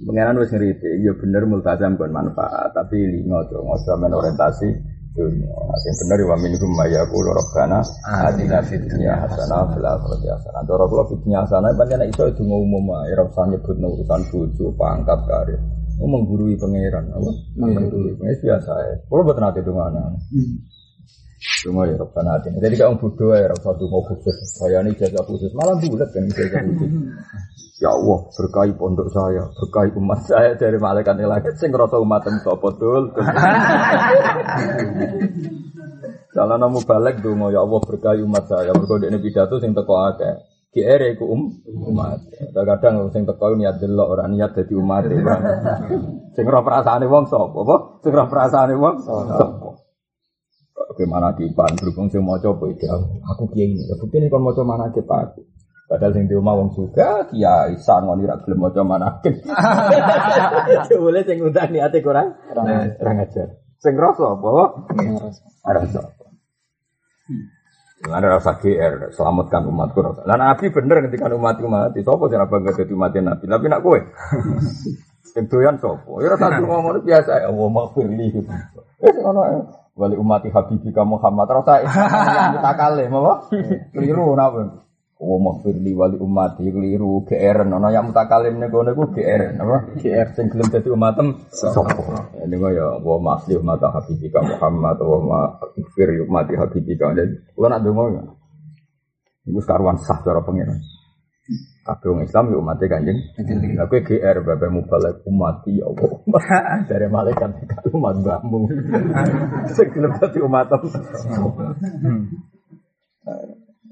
[0.00, 4.68] Pengenan wis ngerti, ya bener multazam kon manfaat, tapi lingo ngojo men orientasi
[5.14, 5.54] dunia.
[5.82, 7.80] Sing bener wa minhum mayaqulu rabbana
[8.26, 10.62] atina fid dunya hasanah fil akhirati hasanah.
[10.66, 14.64] Dora kula fid dunya hasanah pancen iso itu umum ae ora usah nyebut urusan bojo,
[14.78, 15.60] pangkat karir.
[16.00, 17.28] Oh, menggurui pangeran, apa?
[17.60, 18.94] Menggurui, ini biasa ya.
[19.04, 20.16] Kalau buat nanti itu mana?
[21.40, 22.52] Cuma ya Rabbana hati.
[22.52, 24.36] Jadi kalau bodoh ya Rabbana mau khusus.
[24.60, 26.92] Saya ini jaga khusus, malah bulat kan jaga khusus.
[27.80, 31.56] Ya Allah, berkahi pondok saya, berkahi umat saya dari malaikat langit.
[31.56, 33.08] Sing rasa umat sapa dul.
[36.30, 38.76] Kalau namu balik dungo ya Allah berkahi umat saya.
[38.76, 40.44] Berkode ini pidato sing teko akeh.
[40.70, 41.56] GR iku um
[41.88, 42.20] umat.
[42.52, 45.08] Kadang-kadang sing teko niat delok ora niat dadi umat.
[46.36, 47.58] Sing ora perasaane wong sapa?
[47.64, 47.76] Apa?
[48.04, 49.69] Sing ora perasaane wong sapa?
[50.90, 52.82] Bagaimana di pan berhubung sing maca apa itu
[53.22, 53.86] aku kiai ini.
[53.94, 55.38] Bukti ini kon maca mana ke Pak.
[55.86, 59.38] Padahal sing di omah wong juga kiai sangon ora gelem maca manakib.
[61.06, 63.54] Boleh sing ngundang niate kurang kurang ajar.
[63.78, 64.50] Sing rasa apa?
[65.62, 66.02] Rasa.
[68.00, 70.26] Ada rasa GR, selamatkan umatku rasa.
[70.26, 73.44] Lah Nabi bener ketika umatku mati, sopo sing bangga dadi mati Nabi.
[73.46, 73.98] Tapi nak kowe.
[75.30, 76.18] Sing doyan sopo?
[76.18, 78.50] Ya rasa ngomong biasa ya, Allah maghfirli gitu.
[79.06, 79.14] Eh.
[80.00, 81.84] Wali umati habibika Muhammad rasa
[82.36, 83.32] yang mutakalim apa?
[83.92, 84.88] Keliru napa?
[85.20, 89.76] Wa maghfirli wali umati keliru GR ono yang mutakalim nego nego GR apa?
[90.00, 91.92] GR sing gelem dadi umatem sapa?
[92.40, 95.40] Ini kok ya wa masli umat habibika Muhammad wa ma
[95.76, 97.12] maghfir umati habibika.
[97.12, 98.22] Jadi kula nak donga ya.
[99.52, 100.80] Iku karuan sah cara pengiran.
[101.80, 103.18] Kabeh wong Islam yo umate Kanjeng.
[103.72, 106.12] Lah kowe GR bapak mubalek umati ya Allah.
[106.92, 108.68] Dari malaikat ke umat mbahmu.
[109.74, 110.80] Sing gelem dadi umatem.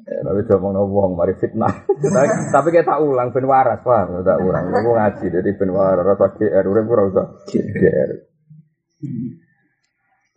[0.08, 1.84] Ya, tapi udah mau wong mari fitnah.
[2.48, 4.24] tapi, kita ulang ben waras, paham?
[4.24, 4.72] Tak ulang.
[4.72, 8.10] Aku ngaji jadi ben waras rasa GR urip ora usah GR.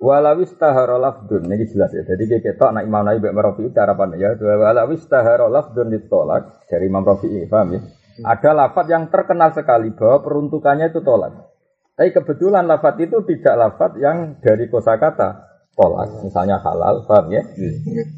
[0.02, 2.02] Walawis tahara lafdun ini jelas ya.
[2.02, 4.34] Jadi kita ketok anak Imam Nawawi Rafi itu harapan ya.
[4.34, 7.82] Walawis tahara lafdun ditolak dari Imam Rafi paham ya?
[8.26, 11.54] Ada lafat yang terkenal sekali bahwa peruntukannya itu tolak.
[11.94, 17.46] Tapi kebetulan lafat itu tidak lafat yang dari kosakata tolak, misalnya halal, paham ya?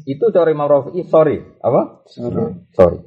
[0.08, 2.00] Itu cara Imam Rafi, sorry, apa?
[2.08, 2.64] Sorry.
[2.72, 2.98] Sorry.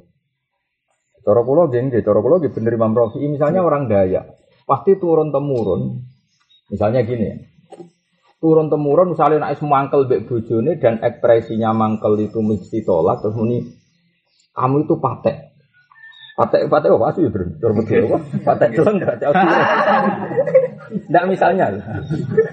[1.26, 5.98] Cara kula geng, cara kula nggih bener Imam Rafi, misalnya orang Dayak, pasti turun temurun.
[6.70, 7.36] Misalnya gini ya.
[8.38, 13.66] Turun temurun misalnya nek mangkel mbek bojone dan ekspresinya mangkel itu mesti tolak terus muni
[14.54, 15.58] kamu itu patek.
[16.38, 17.50] Patek patek apa sih bro?
[17.50, 18.18] Betul apa?
[18.46, 19.34] Patek doang enggak jauh.
[21.10, 21.66] Ndak misalnya.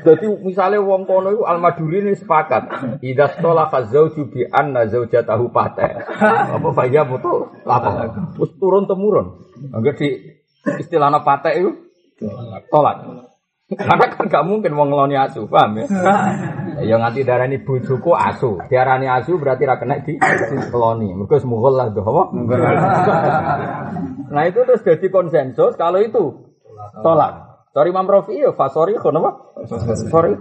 [0.01, 2.65] Jadi misalnya wong kono itu Al-Maduri ini sepakat.
[3.05, 6.01] Idza stola fazauju bi anna zaujatahu patek.
[6.49, 7.53] Apa faya betul?
[7.61, 8.09] Apa?
[8.33, 9.37] Terus turun temurun.
[9.69, 10.33] Enggak di
[10.81, 11.69] istilahnya patek itu
[12.73, 13.05] tolak.
[13.65, 15.85] Karena kan gak mungkin wong ngeloni asu, paham ya?
[16.75, 18.61] Ya nganti darani bojoku asu.
[18.69, 20.19] Diarani asu berarti ra kena di
[20.69, 21.17] keloni.
[21.17, 22.23] Mergo semughul lah apa?
[24.35, 26.51] Nah itu terus jadi konsensus kalau itu
[26.99, 27.63] tolak.
[27.71, 29.31] Sorry Imam Rafi ya fasori kon apa?
[30.11, 30.35] Sorry.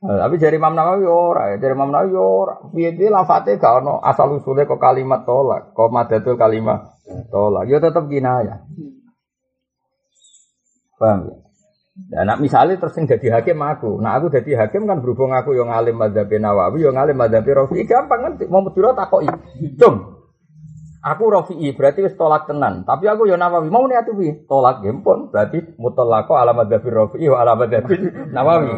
[0.00, 2.56] Nah, tapi dari Imam Nawawi ora, dari Imam Nawawi ora.
[2.72, 6.96] Piye-piye lafate gak ono asal usule kok kalimat tolak, kok madatul kalimat
[7.28, 7.68] tolak.
[7.68, 8.64] Ya tetep kinayah.
[10.96, 11.49] Paham ya?
[12.10, 15.54] Nah, nak misalnya terus yang jadi hakim aku, nah aku jadi hakim kan berhubung aku
[15.54, 19.30] yang ngalim madhab Nawawi, yang ngalim madhab Rafi'i, gampang kan, mau Madura takoi,
[19.78, 20.18] cung,
[21.06, 24.18] aku Rafi'i berarti wis tolak tenan, tapi aku yang Nawawi, mau nih atuh
[24.50, 27.86] tolak gempon, berarti mutalako ala madhab Rafi'i, wa ala madhab
[28.34, 28.74] Nawawi.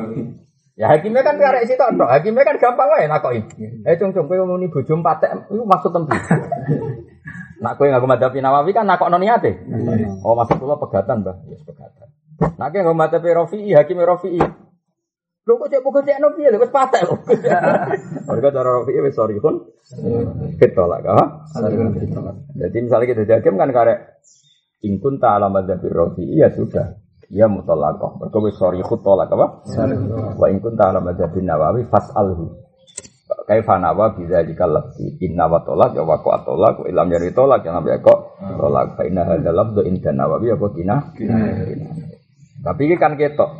[0.77, 3.45] Ya hakimnya kan karek situ tok, hakimnya kan gampang wae nakoi.
[3.85, 6.17] Eh cung cung, kowe muni bojo patek, itu maksud tempi.
[7.61, 9.57] Nak kowe ngaku madhab Nawawi kan nakok niate.
[10.21, 11.37] Oh maksud kula pegatan, Mbah.
[11.49, 12.12] Ya pegatan.
[12.43, 14.43] Kayak nggak mata Rafi'i, hakim Rafi'i.
[15.43, 17.19] Lu kok cek pokok cek nopi ya, wes patah lo.
[18.31, 19.59] Mereka cara Rafi'i wes sorry pun
[20.55, 21.29] kita lah, kah?
[22.55, 24.23] Jadi misalnya kita jadi hakim kan karek
[24.87, 26.95] ingkun tak alamat dari Rafi'i ya sudah.
[27.33, 28.23] Ya mutolakoh.
[28.23, 29.67] Mereka wes sorry khut tolak apa?
[30.39, 32.63] Wa ingkun tak alamat dari Nawawi fas'alhu.
[33.43, 37.65] Kaifa nawa bisa jika lebih inna wa tolak ya wako atolak wa ilam yari tolak
[37.65, 40.97] yang nabi kok tolak fa inna hadza lafdhu inda nawawi apa kina
[42.63, 43.51] tapi ini kan ketok.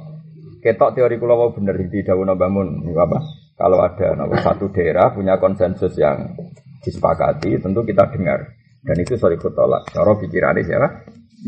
[0.63, 3.19] Ketok teori kula mau bener di dawuh bangun apa?
[3.59, 6.39] Kalau ada nomor satu daerah punya konsensus yang
[6.83, 8.47] disepakati, tentu kita dengar.
[8.83, 9.91] Dan itu sorry kutolak.
[9.91, 10.89] Cara pikirannya siapa?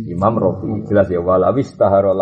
[0.06, 0.90] Imam Rofi.
[0.90, 2.14] Jelas ya walawis taharo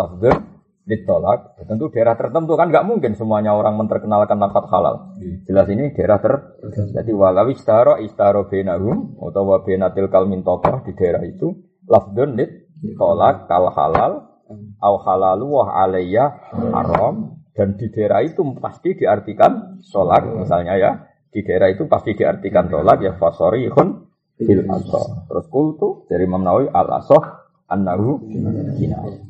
[0.83, 1.57] ditolak.
[1.65, 5.13] Tentu daerah tertentu kan nggak mungkin semuanya orang menterkenalkan lafadz halal.
[5.45, 6.33] Jelas ini daerah ter.
[6.73, 11.53] Jadi walawis taharo istaro benahum atau benatil kalmin tokoh di daerah itu
[11.85, 12.37] lafdzun
[12.81, 14.32] ditolak kal halal
[14.79, 17.39] au halalu wa alayya haram.
[17.53, 20.91] Dan di daerah itu pasti diartikan sholat misalnya ya.
[21.29, 26.41] Di daerah itu pasti diartikan sholat ya fasori hun fil asoh terus kultu dari Imam
[26.41, 27.21] Nawawi al asoh
[27.69, 29.21] annahu kinayah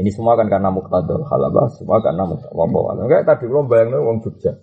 [0.00, 4.56] ini semua kan karena muktadul halabah semua karena muktadul kayak tadi belum bayang wong Jogja.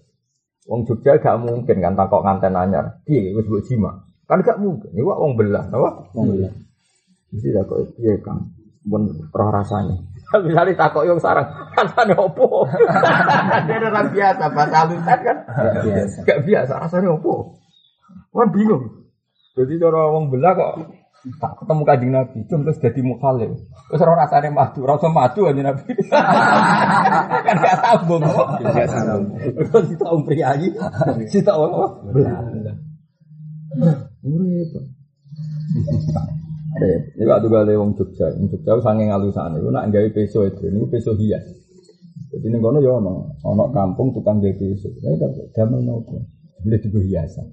[0.66, 3.06] Wong Jogja gak mungkin kan takok nganten anyar.
[3.06, 3.92] Piye wis mbok jima?
[4.26, 4.90] Kan gak mungkin.
[4.98, 6.10] Ini wong belah napa?
[6.18, 6.54] Wong belah.
[7.30, 8.57] Mesti takok piye Kang
[8.88, 9.96] pun roh rasanya.
[10.48, 11.48] Misalnya takok yang sarang,
[11.78, 12.68] rasanya opo?
[13.68, 15.38] Dia orang biasa, bahasa halusan kan?
[16.28, 17.56] Gak biasa, rasanya opo?
[18.36, 19.08] Kan bingung.
[19.58, 20.72] Jadi cara wong belah kok
[21.42, 23.52] tak ketemu kanjeng Nabi, cum terus jadi mukhalif.
[23.92, 25.92] Terus ora rasane madu, ora usah madu kanjeng Nabi.
[27.44, 28.48] kan gak sambung kok.
[28.64, 29.26] Gak sambung.
[29.36, 30.72] Terus kita om priayi,
[31.28, 32.06] kita om?
[32.16, 32.40] Belah.
[34.24, 34.72] Urip.
[36.78, 40.70] Eh, ini waktu gale wong Jogja, wong Jogja saking alusane, iku nak gawe peso itu,
[40.70, 41.42] niku peso hias.
[42.30, 44.94] Jadi ning kono ya ono, ono kampung tukang gawe peso.
[45.02, 46.22] Ya tak damel nopo.
[46.62, 47.50] Boleh digo hiasan.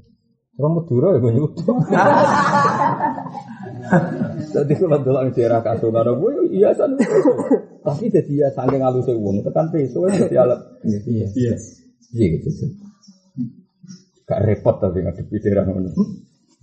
[0.54, 1.76] Orang Madura ya gue nyutup.
[4.54, 6.94] Jadi kalau dalam daerah Kasungan, gue hiasan.
[7.84, 10.60] Tapi jadi ya saking halusnya uang, tekan peso jadi alat.
[10.84, 11.52] Iya, iya,
[12.12, 12.48] iya gitu.
[14.24, 15.90] Gak repot tapi ngadepi daerah mana.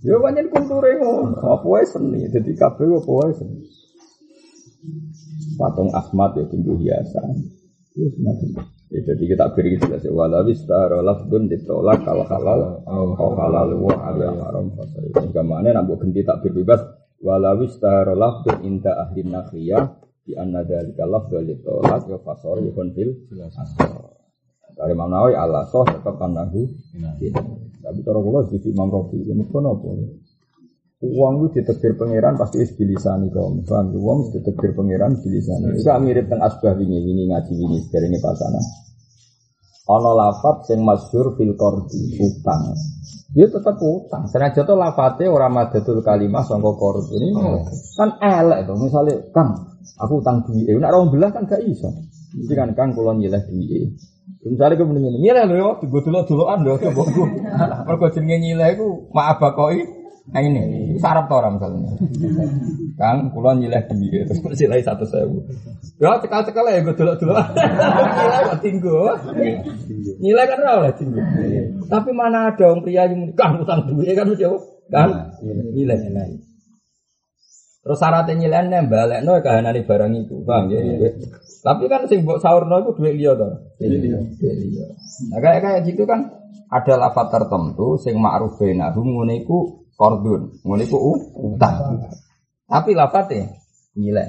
[0.02, 1.38] Ya banyak kulture ngono.
[1.38, 2.26] Apa wae seni.
[2.26, 3.62] Dadi kabeh apa wae seni.
[5.54, 7.38] Patung asmat ya tinggu hiasan.
[7.94, 13.32] Terus macam Ya, jadi kita beri jelas ya wala wistara lafdun ditolak kalau halal kalau
[13.40, 15.08] halal wa ala haram fasai.
[15.32, 16.84] Gamane nambah ganti tak bebas
[17.24, 19.96] wala wistara lafdun inda ahli nakhiyah
[20.28, 23.16] di anna dzalika lafdun ditolak ya fasor ya konfil
[24.76, 26.64] dari mana wae ala soh tetap kanahu
[27.82, 29.90] tapi cara kula sisi Imam Rafi ya mesti apa
[31.02, 33.66] Uang itu ditekdir pangeran pasti is bilisani kaum.
[33.66, 35.74] Bang, uang itu ditekdir pangeran bilisani.
[35.74, 38.62] Bisa mirip teng asbah ini, ini ngaji ini dari ini pasana.
[39.90, 42.70] Ono lafat sing masyhur fil qardi utang.
[43.34, 44.30] Dia tetap utang.
[44.30, 47.18] Senajan to lafate ora madatul kalimah sangka qardi.
[47.18, 47.28] Ini
[47.98, 48.72] kan elek itu.
[48.78, 50.70] Misalnya, Kang, aku utang duit.
[50.70, 51.90] Nek ora belah kan gak iso.
[52.38, 53.90] Mesti kan Kang kula nyileh duit.
[54.42, 57.28] Misalnya gue mendingin nyileh lho, gue dulu duluan lho, coba gue.
[57.86, 59.82] Mergo jenenge nyileh iku maaf bakoi.
[60.22, 61.98] Nah ini, sarap to orang misalnya.
[62.94, 65.42] Kang, kulon nyileh duit, terus nyileh satu sewu.
[65.98, 67.34] Ya cekal-cekal ya gue dulu-dulu.
[67.34, 68.98] Nyileh kok tinggu.
[70.22, 71.18] Nyileh kan oleh tinggu.
[71.90, 74.62] Tapi mana ada orang pria yang kang utang duit kan jauh.
[74.90, 75.34] Kan
[75.74, 76.38] nyileh nyileh.
[77.82, 81.10] Terus syaratnya nyilehnya balik no kahanane barang itu, bang ya.
[81.62, 83.46] Tapi kan sing mbok saurno itu duit liya to.
[83.78, 84.18] Duit liya.
[85.30, 86.26] Nah kayak kayak gitu kan
[86.66, 90.98] ada lafat tertentu sing ma'ruf bainahum ngene iku kordun, ngono iku
[91.54, 92.02] utang.
[92.66, 93.62] Tapi lafate
[93.94, 94.26] nyilek.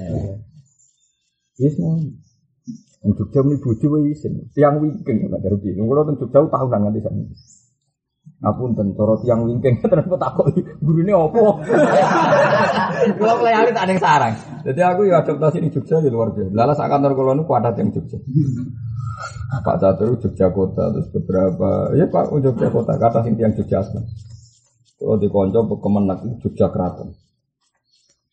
[1.57, 1.77] Yes,
[3.03, 4.47] untuk jam ini bojo wae isin.
[4.55, 7.35] Tiang wingking nek dari Kulo teng Jogja tahunan nganti sakniki.
[8.43, 10.51] Ngapunten cara tiang wingking terus takok
[10.83, 11.63] gurune opo.
[13.19, 14.35] Kulo klayali tak ning sarang.
[14.67, 16.51] Jadi aku ya adaptasi di Jogja ya luar biasa.
[16.51, 18.19] Lala sak kantor kulo niku padat yang Jogja.
[19.65, 24.03] Pak Catur Jogja kota terus beberapa ya Pak Jogja kota kata sing tiang Jogja asli.
[24.99, 27.15] Kalau di konco kemenak Jogja keraton.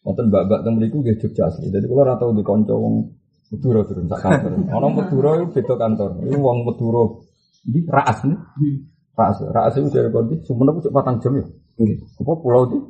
[0.00, 1.70] Wonten mbak-mbak teng mriku nggih Jogja asli.
[1.70, 2.94] Jadi kula ora tau di konco wong
[3.50, 4.50] Madura turun sak kantor.
[4.70, 6.10] Ana Madura iku beda kantor.
[6.22, 7.02] Iku wong Madura
[7.66, 8.38] di Raas nih.
[9.20, 11.44] Raas, Raas itu dari kondi Sumenep cek patang jam ya.
[12.16, 12.80] Apa pulau di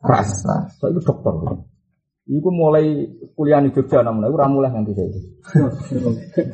[0.00, 0.32] Raas.
[0.80, 1.60] So iku dokter.
[2.24, 3.04] Iku mulai
[3.36, 5.12] kuliah di Jogja namun iku ora mulai nganti saya.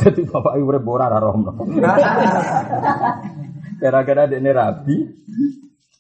[0.03, 1.39] Jadi bapak ibu urip ora ora roh.
[3.81, 4.97] Gara-gara dekne rabi,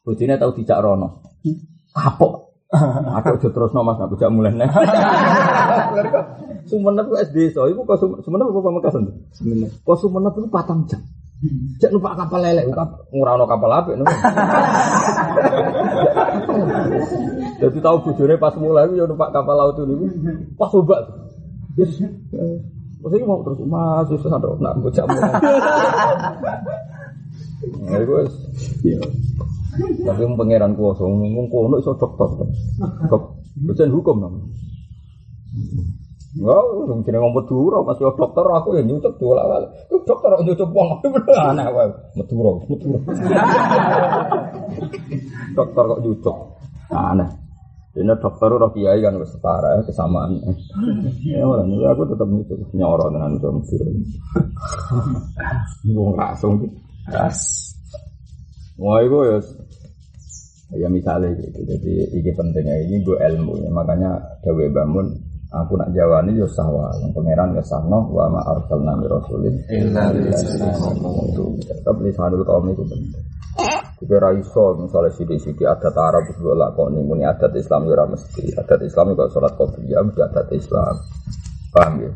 [0.02, 1.22] bojone tau dijak rono.
[1.94, 2.50] Kapok.
[2.70, 4.70] Aku aja terus no mas, aku jak mulai nih.
[6.70, 9.10] Sumenep itu SD so, ibu kok Sumenep apa Pamekasan?
[9.34, 9.70] Sumenep.
[9.82, 11.02] Kok Sumenep itu patang jam.
[11.80, 12.68] Cek numpak kapal lelek,
[13.16, 13.96] ngurano kapal apa?
[17.56, 20.04] Jadi tahu bujurnya pas mulai ya numpak kapal laut itu,
[20.60, 21.00] pas obat.
[21.80, 21.96] Terus
[23.16, 25.32] ini mau terus mas, terus ada nak bocah mulai.
[27.88, 28.12] Nah, itu
[30.04, 32.28] tapi pangeran kuasa ngomong kono iso dokter.
[33.64, 34.44] Dosen hukum namanya.
[36.38, 39.66] Wah, wong jeneng ngomong Madura, Mas yo dokter aku ya nyucuk awal.
[39.90, 41.02] Itu dokter kok nyucuk wong
[41.50, 41.90] aneh wae.
[42.14, 42.98] Madura, Madura.
[45.58, 46.36] dokter kok nyucuk.
[46.94, 47.30] Aneh.
[47.98, 50.38] Ini dokter udah kiai kan setara ya kesamaan.
[51.26, 53.82] Ya ini aku tetap nyucuk nyoro dengan itu Mesir.
[55.90, 56.62] Wong langsung
[57.10, 57.42] ras.
[58.78, 59.38] Wah itu ya
[60.78, 61.58] ya misalnya gitu.
[61.66, 63.70] Jadi ini pentingnya ini gue ilmu ya.
[63.74, 68.94] Makanya Dawe Bangun aku nak jawani yo sahwa yang pangeran ya sahno wa ma arsalna
[68.94, 73.22] mi rasulin illa itu tetap lisanul kaum itu penting
[74.00, 77.04] Jika raiso misalnya sidik-sidik adat Arab juga lakoni.
[77.04, 78.48] Muni adat Islam ya mesti.
[78.56, 80.96] Adat Islam juga sholat qobliyah adat Islam.
[81.68, 82.10] Paham ya?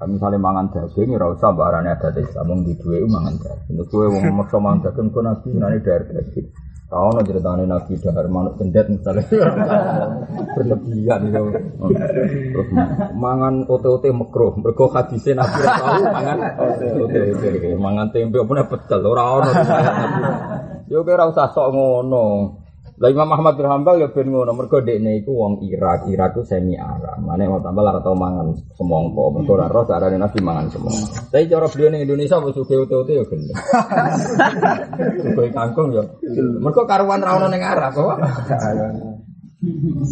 [0.00, 3.74] Kami misalnya mangan daging, ya usah barangnya adat Islam, mau di dua mangan daging.
[3.76, 6.48] Terus gue mau memaksa mangan daging, kok nabi nani dari daging.
[6.90, 9.22] Tahu no ceritanya nabi dahar manuk cendet misalnya
[10.58, 11.42] berlebihan itu.
[12.50, 12.68] Terus
[13.14, 16.38] mangan ote-ote makro, mergo hadisnya nabi tahu mangan
[17.06, 19.54] ote-ote, mangan tempe nih pecel, orang orang.
[20.90, 22.58] Yo kira usah sok ngono.
[23.00, 26.44] Lah Imam Ahmad bin Hambal ya ben ngono, mergo dekne iku wong Irak, Irak ku
[26.44, 27.16] semi Arab.
[27.24, 31.32] Mane mau tambah lara tau mangan semongko, mergo ora roh carane Nabi mangan semongko.
[31.32, 33.56] Tapi cara beliau ning Indonesia wis suge ote-ote ya gelem.
[35.32, 36.04] Suge kangkung ya.
[36.60, 38.20] Mergo karuan ra ono ning Arab kok.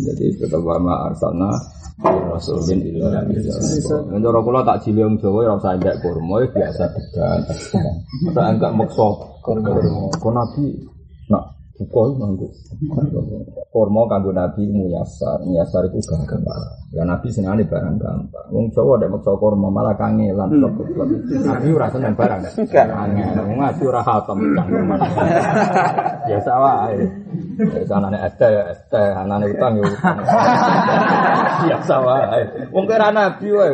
[0.08, 1.52] Jadi tetap wama arsalna
[2.00, 6.46] Rasulin illa Yang cara kula tak jili wong Jawa ya ora usah enggak kurma ya
[6.56, 7.40] biasa degan.
[8.24, 9.08] Masa enggak maksa
[9.44, 9.76] kurma.
[10.16, 10.96] Kok Nabi
[11.78, 12.50] buka manggo.
[13.70, 16.42] Kurma kanggo Nabi muyasar, muyasar itu gampang.
[16.90, 18.46] Ya Nabi senengane barang gampang.
[18.50, 20.50] Wong Jawa nek maksa kurma malah kangelan.
[21.46, 22.42] Nabi ora seneng barang.
[22.66, 23.38] Kangen.
[23.38, 24.98] Wong ngaji ora hatam cangkeman.
[26.26, 26.98] Biasa wae.
[27.58, 30.18] Biasa anane teh ya teh, anane utang ya utang.
[31.62, 32.42] Biasa wae.
[32.74, 33.70] Wong kira Nabi wae.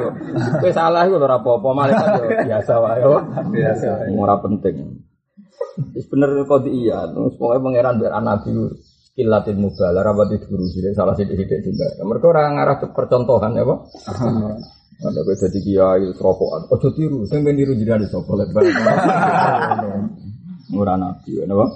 [0.61, 3.00] Kowe salah iku ora apa-apa, malaikat yo biasa wae.
[3.48, 4.12] Biasa.
[4.12, 5.00] Ora penting.
[5.75, 8.51] Wis bener kode iya, terus pokoknya pangeran biar nabi
[9.14, 11.87] kilatin mubala rapat itu guru sih salah sidik sidik juga.
[12.03, 13.79] Mereka orang ngarah ke percontohan ya pak.
[14.95, 16.70] Ada gue jadi kiai teropokan.
[16.70, 18.62] Oh tiru, saya main tiru jadi ada sopo lebar.
[20.70, 21.70] Murah nabi, ya pak.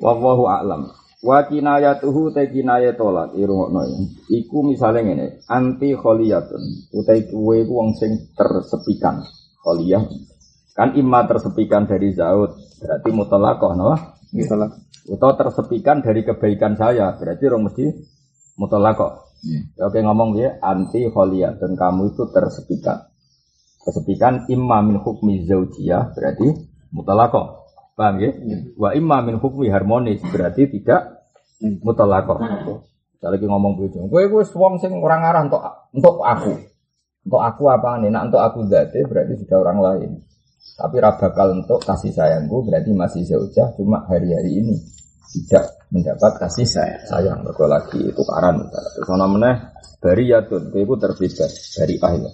[0.00, 0.88] Wallahu a'lam.
[1.20, 3.98] Wa kinayatuhu te kinaya tolak irungokno ya.
[4.40, 6.88] Iku misalnya ngene, anti kholiyatun.
[6.96, 9.20] Utai kuwe ku wong sing tersepikan.
[9.60, 10.00] Kholiyah
[10.80, 13.92] kan imma tersepikan dari zaud berarti mutalakoh no?
[14.32, 14.80] Mutalak.
[15.12, 17.84] Atau tersepikan dari kebaikan saya berarti orang mesti
[18.56, 19.28] mutalakoh.
[19.76, 23.12] Ya, Oke ngomong ya anti kholiyatun kamu itu tersepikan.
[23.84, 26.48] Tersepikan imma min hukmi zaujiyah berarti
[26.96, 27.68] mutalakoh.
[27.92, 28.32] Paham ya?
[28.80, 31.28] Wa imma min hukmi harmonis berarti tidak
[31.84, 32.40] mutalakoh.
[33.20, 34.00] Saya lagi ngomong begitu.
[34.08, 35.60] Gue gue wong sing orang arah untuk
[35.92, 36.56] untuk aku.
[37.28, 38.08] Untuk aku apa nih?
[38.08, 40.10] Nah untuk aku zate berarti sudah orang lain.
[40.76, 44.76] Tapi rabakal untuk kasih sayangku berarti masih zaujah cuma hari-hari ini
[45.30, 47.02] tidak mendapat kasih sayang.
[47.06, 48.66] Sayang mergo lagi tukaran.
[48.70, 49.56] Terus ana meneh
[50.02, 52.30] bariyatun iku terbebas dari ahli.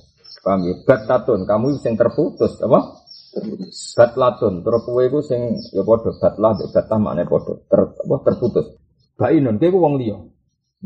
[0.46, 0.74] Paham ya?
[0.86, 3.02] Batatun kamu sing terputus apa?
[3.34, 3.98] Terputus.
[3.98, 8.66] Batlatun terus kowe iku sing ya padha batlah batah maknane padha ter, apa terputus.
[9.18, 10.16] Bainun kowe iku wong liya.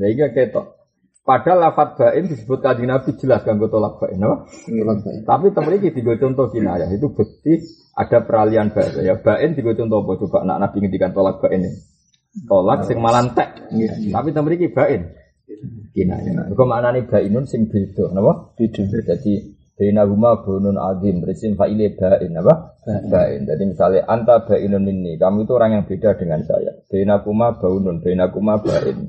[0.00, 0.79] Lah iki ketok.
[1.30, 4.50] Padahal lafat bain disebut kaji Nabi jelas ganggu tolak bain, apa?
[5.22, 7.54] Tapi temen iki tiga contoh kinayah itu bukti
[7.94, 9.14] ada peralihan bahasa ya.
[9.14, 11.70] Bain tiga contoh apa coba nak Nabi ngendikan tolak bain ini.
[12.50, 13.46] Tolak sing malantek.
[14.10, 15.06] Tapi temen iki bain.
[15.94, 16.50] Kinayah.
[16.50, 18.50] Kok maknane bainun sing beda, napa?
[18.58, 18.82] Beda.
[18.90, 22.76] Jadi Baina huma bunun azim Resim fa'ile bain apa?
[22.84, 27.56] Bain Jadi misalnya Anta bainun ini Kamu itu orang yang beda dengan saya Baina kuma
[27.56, 29.08] baunun Baina kuma bain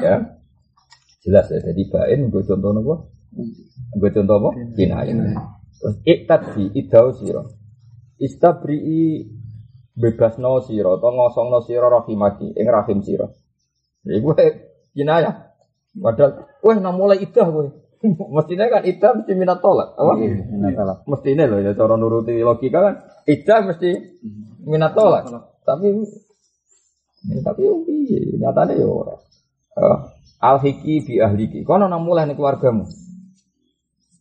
[0.00, 0.40] Ya
[1.24, 2.94] Jelas ya Jadi bain Gue contoh apa?
[3.96, 4.50] Gue contoh apa?
[4.76, 5.16] Kinayah
[5.80, 7.42] Terus iktadfi idau siro
[8.20, 9.26] Istabri'i
[9.96, 13.32] bebas no siro Atau ngosong no siro rahimaki Ing rahim siro
[14.04, 14.44] Jadi gue
[14.94, 15.56] kinayah
[15.96, 17.68] Padahal Wah nah mulai idah gue
[18.36, 20.12] Mestinya kan idah mesti minat tolak Apa?
[20.20, 20.98] Minat tolak.
[21.08, 22.94] Mestinya loh ya Cara nuruti logika kan.
[23.24, 24.20] Idah mesti
[24.68, 25.24] minat tolak.
[25.64, 25.88] Tapi
[27.32, 29.24] ya, Tapi ya piye Nyatanya ya orang
[29.74, 29.98] Eh,
[30.44, 32.84] Al-hiki bi ahliki Kono nang mulai nih keluargamu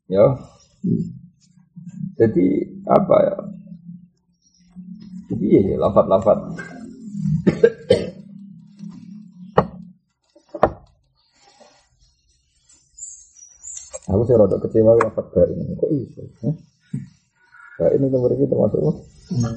[0.07, 0.39] Ya
[2.15, 2.45] Jadi
[2.87, 3.35] apa ya
[5.27, 6.37] Jadi ya lafat-lafat
[14.03, 16.55] Aku sih rada kecewa lafat bain Kok iso eh?
[17.79, 18.91] Bain itu mereka termasuk apa?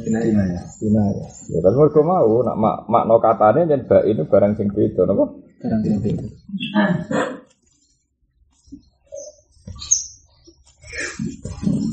[0.02, 0.62] Kinaya.
[0.78, 4.70] Cina ya Ya tapi mereka mau Nak mak makna katanya Dan bain itu barang sing
[4.74, 5.45] beda Apa?
[5.56, 6.26] Kadang tidak beda.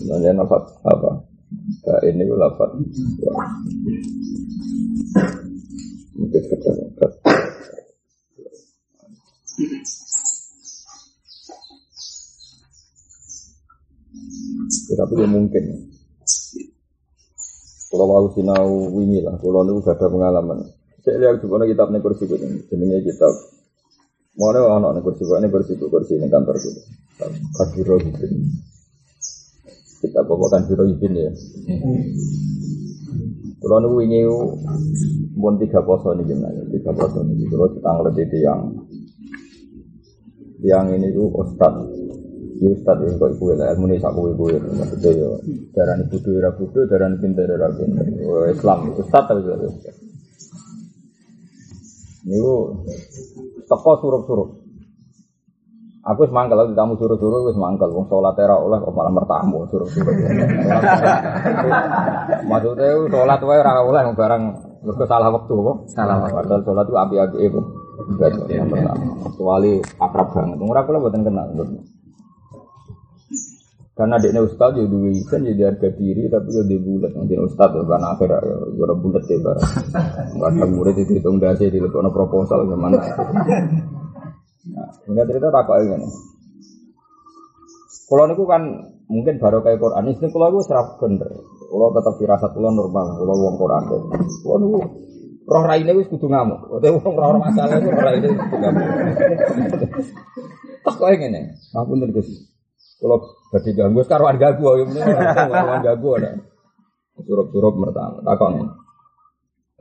[0.03, 1.11] Namanya lafat apa?
[1.83, 2.69] Bain itu lafat
[6.13, 6.69] Mungkin kata
[14.93, 15.63] Ya, tapi ya mungkin.
[17.89, 20.65] Kalau mau sinau wingi lah, kalau nu gak ada pengalaman.
[21.05, 23.52] Saya lihat juga kitab nih kursi gue jenenge kitab.
[24.33, 26.81] Mau ada anak nih kursi ini kursi kursi ini kantor gitu.
[27.53, 28.25] Kadiro gitu.
[30.01, 31.29] Kita bawa kadiro gitu ya.
[33.61, 34.25] Kalau nu wingi
[35.37, 36.65] pun tiga poso nih gimana?
[36.73, 37.45] Tiga poso nih.
[37.45, 38.61] Kalau kita ngeliat itu yang
[40.65, 41.75] yang ini tuh ustad
[42.63, 45.29] Ya Ustaz ya kok ibu lah, ilmu ini saku ibu ya Maksudnya ya,
[45.75, 49.97] darah ini budu ira budu, darah ini pinter ira pinter Wah, Islam, Ustaz tapi Ustaz
[52.23, 52.39] Ini
[53.65, 54.49] teko suruh-suruh
[56.03, 59.63] Aku wis mangkel, aku tamu suruh-suruh wis mangkel Wong sholat era oleh kok malah mertamu
[59.71, 60.11] suruh-suruh
[62.51, 64.43] Maksudnya sholat wae ora oleh barang
[64.83, 65.77] Mergo salah waktu kok.
[65.95, 66.43] Salah waktu.
[66.43, 67.59] Padahal sholat itu api-api itu.
[68.51, 69.15] Yang pertama.
[69.31, 70.57] Kecuali akrab banget.
[70.59, 71.47] Ora kula mboten kenal.
[73.93, 77.37] Karena dia ustad ya duwe izin ya dia harga diri tapi ya dia bulat nanti
[77.37, 78.39] ustad ya karena akhir ya
[78.73, 79.37] gue bulat ya
[80.33, 82.97] nggak ada murid itu hitung dasi di lekono proposal gimana
[84.73, 86.09] nah enggak cerita tak kok ini
[88.13, 88.61] kalau niku kan
[89.09, 90.05] mungkin baru kayak Quran.
[90.05, 91.29] Ini kalau gue serap bener.
[91.65, 93.83] Kalau tetap firasat kalau normal kalau uang Quran.
[93.89, 94.79] Kalau niku
[95.43, 96.61] roh raine wis kudu ngamuk.
[96.77, 98.85] Tapi wong roh masalah roh raine kudu ngamuk.
[100.83, 101.41] Tak kok ngene
[101.73, 102.52] ngapunten Gus
[103.03, 103.19] kalau
[103.51, 105.03] badhe ganggu karuan ganggu ya mending
[105.35, 106.31] karuan ganggu ada.
[107.19, 108.53] Surup-surup pertama takon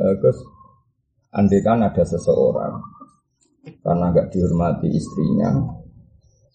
[0.03, 0.39] eh Gus
[1.31, 2.83] andai kan ada seseorang
[3.87, 5.55] karena nggak dihormati istrinya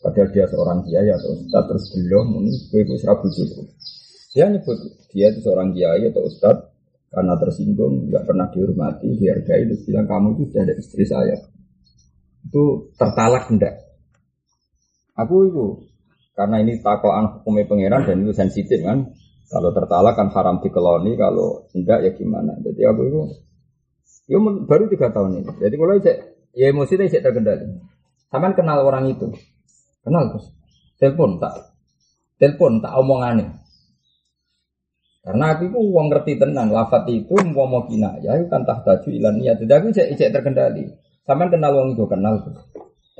[0.03, 3.65] padahal dia seorang kiai atau ustaz terus belum ini gue gue serabu cukup
[4.35, 4.77] dia nyebut
[5.15, 6.67] dia itu seorang kiai atau ustaz
[7.07, 11.35] karena tersinggung nggak pernah dihormati dihargai terus bilang kamu itu sudah ada istri saya.
[12.43, 13.87] Itu tertalak enggak
[15.17, 15.65] aku itu
[16.37, 19.09] karena ini takoan hukumnya pangeran dan itu sensitif kan?
[19.49, 22.53] Kalau tertalak kan haram dikeloni kalau enggak ya gimana?
[22.61, 23.19] Jadi aku itu
[24.29, 25.51] ya baru tiga tahun ini.
[25.57, 26.17] Jadi kalau cek
[26.53, 27.65] ya emosi itu cek terkendali.
[28.29, 29.33] Saman kenal orang itu?
[30.05, 30.53] Kenal terus
[31.01, 31.73] telepon tak
[32.37, 33.57] telepon tak omongannya
[35.27, 38.15] karena aku itu uang ngerti tenan lafat itu mau mau kina.
[38.23, 39.59] Ya itu kan taju ilan niat.
[39.59, 40.87] Jadi aku cek cek terkendali.
[41.27, 42.07] Saman kenal orang itu?
[42.07, 42.63] Kenal terus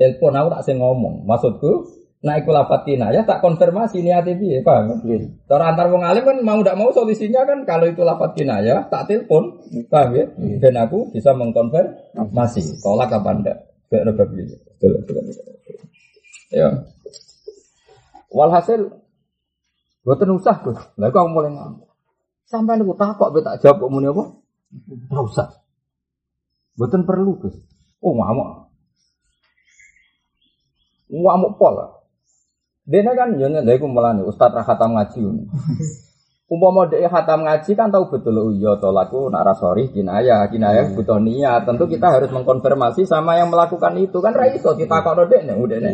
[0.00, 1.28] telepon aku tak sing ngomong.
[1.28, 1.84] Maksudku
[2.18, 4.98] Nah, iku lafat kinayah tak konfirmasi niatnya piye, paham?
[5.46, 9.06] Cara antar wong alim kan mau tidak mau solusinya kan kalau itu lafat kinayah tak
[9.06, 9.54] telepon,
[9.86, 10.24] paham ya?
[10.58, 13.58] Dan aku bisa mengkonfirmasi tolak apa enggak.
[13.88, 14.50] Gak ada betul.
[16.50, 16.68] Ya.
[18.34, 18.98] Walhasil
[20.08, 20.80] Boten usah, Gus.
[20.96, 21.84] Lah kok mulai ngamuk.
[22.48, 24.24] Sampai niku takok be tak jawab kok muni apa?
[25.12, 25.48] Ora usah.
[26.80, 27.52] Boten perlu, Gus.
[28.00, 28.72] Oh, ngamuk.
[31.12, 31.97] Ngamuk pol.
[32.88, 35.20] Dene kan yo ngene iku melane Ustaz ra khatam ngaji.
[36.52, 40.88] Umpama dhek khatam ngaji kan tahu betul oh iya to laku nak rasori kinaya, kinaya
[40.96, 41.68] butuh niat.
[41.68, 45.92] Tentu kita harus mengkonfirmasi sama yang melakukan itu kan ra iso ditakokno nek udah nek.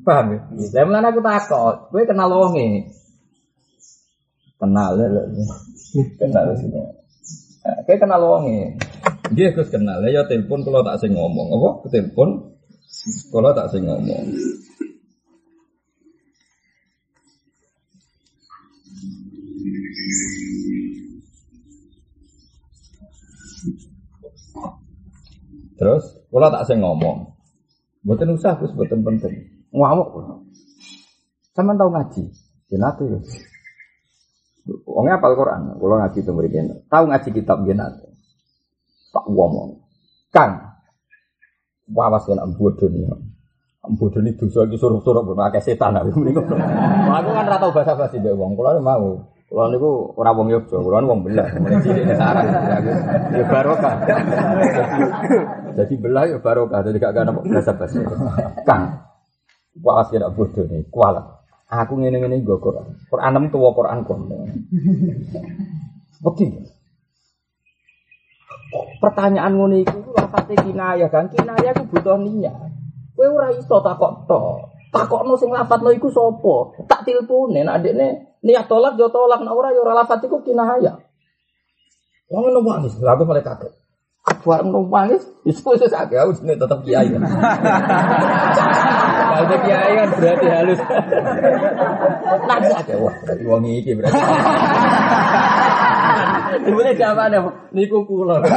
[0.00, 0.38] Paham ya?
[0.80, 2.88] Lah mulane aku takok, kowe kenal wonge.
[4.56, 5.06] Kenal ya.
[6.16, 6.72] Kenal sih.
[7.84, 8.80] Kowe kenal wonge.
[9.36, 11.92] Dia Gus kenal ya telepon kalau tak sing ngomong apa?
[11.92, 12.56] Telepon
[13.28, 14.24] kalau tak sing ngomong.
[25.78, 27.38] Terus kalau tak saya ngomong,
[28.02, 29.46] buatan usah terus buatan penting.
[29.70, 30.10] Ngamuk.
[31.54, 32.22] Sama tahu ngaji,
[32.70, 33.18] jenat ya.
[34.84, 36.66] Wongnya apal Quran, kalau ngaji itu berikan.
[36.90, 37.94] Tahu ngaji kitab jenat.
[39.14, 39.80] Tak ngomong.
[40.28, 40.60] Kang,
[41.88, 43.08] wawas kan bodoh nih.
[43.88, 48.52] Bodoh ini dosa iki suruh-suruh akeh setan aku kan ora tau bahasa basi mbek wong,
[48.52, 49.37] kula mau.
[49.48, 51.48] Kula niku ora wong Yogya, kula wong belah.
[51.64, 52.90] Mulai cilik nek sarang aku.
[53.32, 53.94] Ya barokah.
[55.80, 58.02] Jadi belah ya barokah, jadi gak ana bahasa basi.
[58.66, 58.98] Kang,
[59.78, 61.22] wawas kan bodoh nih, kualat.
[61.70, 62.98] Aku ngene-ngene nggo Quran.
[63.06, 64.26] Quran nem tuwa Quran kon.
[66.24, 66.46] Wedi.
[68.98, 72.58] Pertanyaan ngono iku ku lafate kinayah kan kinayah ku butuh niat.
[73.14, 74.74] Kowe ora iso takok tok.
[74.90, 76.84] Takokno sing lafadzno iku sapa?
[76.90, 80.96] Tak tilpune nek adekne niat tolak yo tolak nek ora yo ora lafadz iku kinayah.
[82.28, 83.72] Wong ngono wangis, lha aku mulai kaget.
[84.28, 87.08] Aku arep ngono wangis, wis wis akeh aku jenenge tetep kiai.
[89.28, 90.80] Kalau kiai kan berarti halus.
[92.44, 94.20] Nanti akeh wah, berarti wong iki berarti.
[96.64, 98.44] Dimulai jawabannya, niku kula.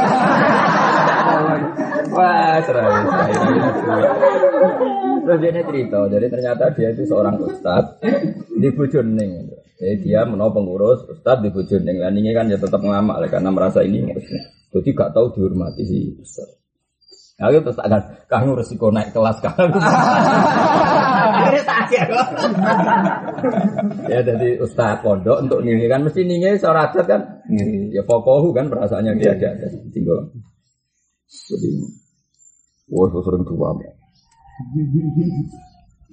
[2.12, 3.04] Wah, serai.
[5.22, 7.96] Terus dia cerita, jadi ternyata dia itu seorang ustad
[8.52, 9.61] di Bojoning.
[9.82, 11.98] Jadi dia menawa pengurus ustad di Bojoning.
[11.98, 14.70] Dan ini kan ya tetap ngamak lah, karena merasa ini ngurusnya.
[14.70, 16.46] Jadi gak tahu dihormati si ustad.
[17.42, 19.58] Nah, itu terus akan kamu resiko naik kelas kan.
[24.06, 27.42] ya jadi ustad pondok untuk nih kan mesti nih seorang adat kan.
[27.90, 30.30] Ya pokohu kan perasaannya dia ada tinggal.
[31.26, 31.82] Jadi,
[32.86, 33.74] wah sering tua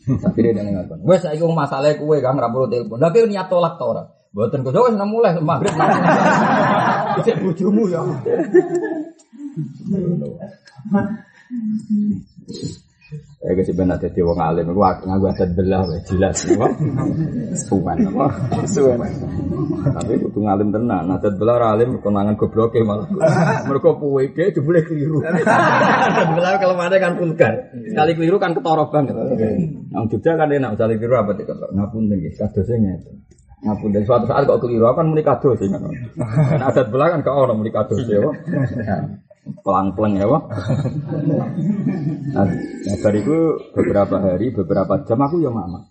[0.05, 1.03] Tapi dia dengan ngapain?
[1.03, 2.99] Wes saya ngomong masalah kue kan nggak perlu telepon.
[2.99, 4.07] Tapi niat tolak tau orang.
[4.29, 5.73] Buatan kau wes nang mulai maghrib.
[7.17, 7.99] Bisa bujumu ya.
[13.39, 16.67] Ya kasih benar jadi wong alim, aku ngaku adat belah, weh, jelas, apa?
[17.57, 18.25] Suman, apa?
[18.69, 19.09] Suman.
[19.97, 23.09] Tapi kudu ngalim tenan, adat belah ora alim konangan gobloke malah.
[23.65, 25.25] Mergo puwe ge jebule keliru.
[25.25, 27.73] Adat belah kalau ada kan vulgar.
[27.73, 29.15] Sekali keliru kan ketara banget.
[29.89, 33.15] Nang Jogja kan enak sekali keliru apa tik ngapunten nggih, kadose ngeten.
[33.65, 35.57] Ngapunten suatu saat kok keliru kan muni kados.
[35.65, 38.21] Kan adat belah kan kok ono muni kados ya.
[39.63, 40.43] pelang-pelang ya Pak.
[42.29, 45.89] Nah, nah bariku beberapa hari, beberapa jam aku ya mama.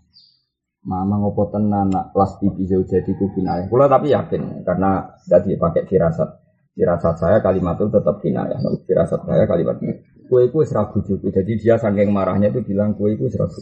[0.87, 3.67] Mama ngopo tenan nak las bibi jauh jadi kubinaya.
[3.67, 6.31] Kula tapi yakin karena tadi pakai firasat.
[6.79, 8.63] Firasat saya kalimat itu tetap kinayah.
[8.87, 9.99] Firasat saya kalimat itu.
[10.31, 11.33] Kue itu serabu juga.
[11.35, 13.59] Jadi dia saking marahnya itu bilang kue itu serabu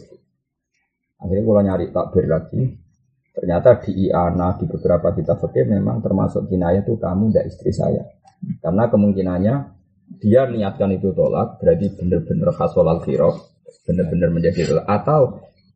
[1.17, 2.61] Akhirnya kalau nyari takbir lagi,
[3.33, 8.05] ternyata di Iana di beberapa kitab fikih memang termasuk kinayah itu kamu tidak istri saya.
[8.61, 9.55] Karena kemungkinannya
[10.17, 13.03] dia niatkan itu tolak, berarti benar-benar khasol al
[13.83, 14.85] benar-benar menjadi tolak.
[14.87, 15.21] Atau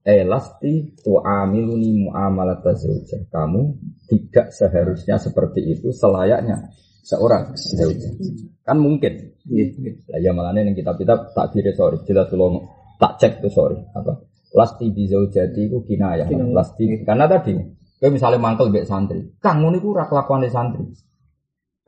[0.02, 3.30] elasti tu'amiluni mu'amalat tazawujah.
[3.30, 3.62] Kamu
[4.10, 6.74] tidak seharusnya seperti itu selayaknya
[7.06, 8.10] seorang zauja.
[8.66, 9.36] Kan mungkin.
[10.10, 12.62] Lah ya malah yang kitab-kitab tak kira sorry, jelas kalau
[13.02, 14.22] tak cek tuh sorry apa.
[14.52, 16.28] Lasti bisa jadi itu kinayah.
[16.30, 17.58] Lasti karena tadi
[18.02, 20.86] kayak misalnya mantel bek santri, kang iku ora kelakuane santri.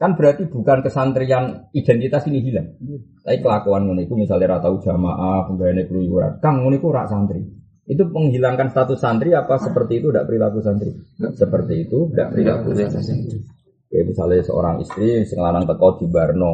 [0.03, 2.75] Kan berarti bukan kesantrian identitas ini hilang.
[3.23, 6.43] Tapi kelakuan ngono iku misalnya ra tau jamaah, penggaweane keluyuran.
[6.43, 7.39] Kang ngono iku ora santri.
[7.87, 10.91] Itu menghilangkan status santri apa seperti itu tidak perilaku santri?
[11.15, 13.47] Seperti itu tidak perilaku santri.
[13.87, 16.53] Kayak misalnya seorang istri sing lanang teko di Barno.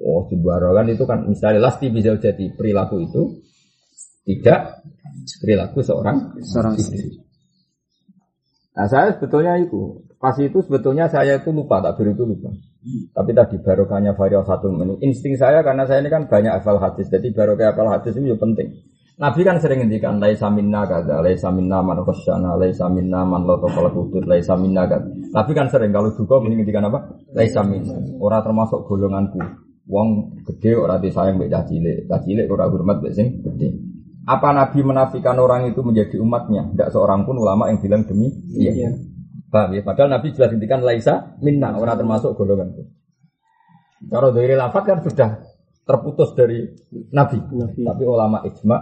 [0.00, 3.44] Oh, di Barno kan itu kan misalnya lasti bisa jadi perilaku itu
[4.24, 4.88] tidak
[5.44, 7.12] perilaku seorang Seorang istri.
[8.72, 12.50] Nah saya sebetulnya itu pas itu sebetulnya saya itu lupa takbir itu lupa.
[13.14, 14.98] Tapi tadi barokahnya varial satu menu.
[14.98, 17.06] Insting saya karena saya ini kan banyak hafal hadis.
[17.06, 18.74] Jadi barokah hafal hadis itu juga penting.
[19.22, 23.54] Nabi kan sering ngendikan laisa minna kada, laisa minna man khasyana, laisa minna man la
[23.54, 25.06] taqala hudud, laisa minna kada.
[25.30, 27.14] Nabi kan sering kalau juga ngendikan apa?
[27.30, 27.94] Laisa minna.
[28.18, 29.38] Ora termasuk golonganku.
[29.86, 33.78] Wong gede ora disayang mbek cah cilik, cah cilik ora hormat mbek sing gede.
[34.26, 36.66] Apa Nabi menafikan orang itu menjadi umatnya?
[36.74, 38.26] Tidak seorang pun ulama yang bilang demi
[38.58, 38.90] iya.
[39.56, 39.80] Paham ya?
[39.80, 42.92] Padahal Nabi jelas intikan laisa minna, orang termasuk golonganku.
[44.12, 45.30] Kalau dari lafaz kan sudah
[45.80, 46.60] terputus dari
[47.16, 47.40] Nabi.
[47.72, 48.76] Tapi ulama ijma,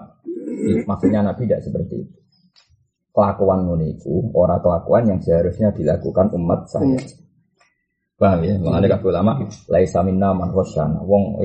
[0.67, 2.19] iya, maksudnya Nabi tidak seperti itu.
[3.15, 6.99] Kelakuan muniku, orang kelakuan yang seharusnya dilakukan umat saya.
[8.19, 8.59] Paham ya?
[8.59, 11.07] Mengenai ulama, laisa minna man khosyana.
[11.07, 11.39] Wong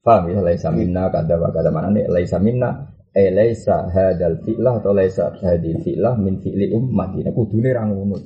[0.00, 0.40] Paham ya?
[0.40, 2.08] Laisa minna kada wa kada mana nih?
[2.08, 7.22] Laisa minna eh laisa hadal fi'lah atau laisa hadil fi'lah min fi'li ummati.
[7.22, 8.18] Nah kudune ra ngono.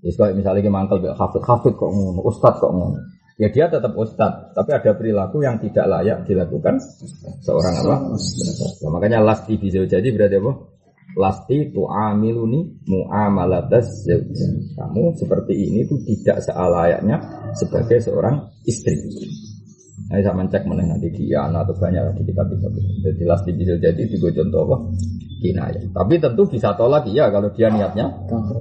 [0.00, 2.96] Wis kok misalnya ki mangkel mek hafid-hafid kok ngono, ustad kok ngono.
[3.34, 6.78] Ya dia tetap ustad, tapi ada perilaku yang tidak layak dilakukan
[7.42, 7.96] seorang apa?
[8.14, 10.52] Nah, makanya lasti bisa jadi berarti apa?
[11.18, 14.06] Lasti tu'amiluni mu'amalatas
[14.78, 17.16] Kamu seperti ini itu tidak sealayaknya
[17.58, 18.38] sebagai seorang
[18.70, 19.02] istri.
[19.94, 22.70] Nah, saya mencek mana nanti dia atau banyak di kitab kitab.
[22.76, 24.76] Jadi lasti bisa jadi juga contoh apa?
[25.40, 25.80] Kinaya.
[25.92, 28.10] Tapi tentu bisa tolak ya kalau dia niatnya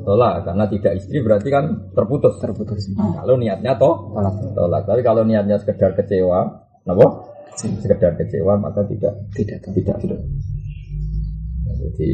[0.05, 2.37] tolak karena tidak istri berarti kan terputus.
[2.39, 2.85] Terputus.
[2.95, 4.35] Kalau niatnya toh Tolak.
[4.55, 4.81] tolak.
[4.85, 7.07] Tapi kalau niatnya sekedar kecewa, napa?
[7.57, 9.97] Sekedar kecewa maka tidak Tidak tidak.
[9.99, 10.21] tidak.
[11.83, 12.09] Jadi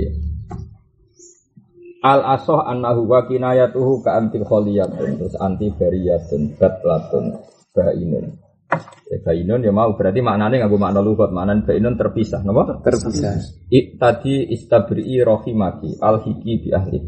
[2.00, 7.36] al asoh annahu wa kinayatuhu ka anti kholiyatun terus anti bariyatun batlatun
[7.76, 8.40] bainun
[9.10, 9.98] ya bainun ya mau.
[9.98, 11.34] Berarti maknanya nggak makna lugat.
[11.34, 12.80] Makna bainun terpisah napa?
[12.86, 13.42] Terpisah.
[13.74, 17.00] I, tadi istabri'i rohimaki al-hiki bi ahli.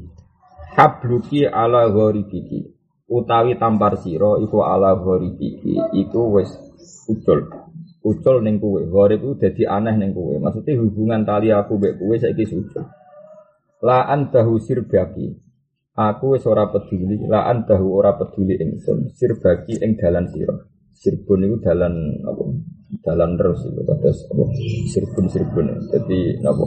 [0.76, 2.74] Habluki ala gharibiki.
[3.12, 5.78] Utawi tampar siro iku ala gharibiki.
[6.02, 6.50] Iku wis
[7.06, 7.46] ucul.
[8.02, 12.18] Ucul ning kuwe gharib itu dadi aneh ning kuwe maksudnya hubungan tali aku mbek kuwe
[12.18, 12.90] saiki ucul.
[13.86, 15.38] La antahu sirbaki.
[15.92, 17.20] Aku wis ora peduli.
[17.30, 19.14] La antahu ora peduli ingsun.
[19.14, 21.94] Sirbaki ing dalan sira sirbun itu dalan
[22.26, 22.44] apa?
[23.02, 24.44] Dalan terus itu terus apa?
[24.92, 26.66] Sirbun sirbun jadi apa?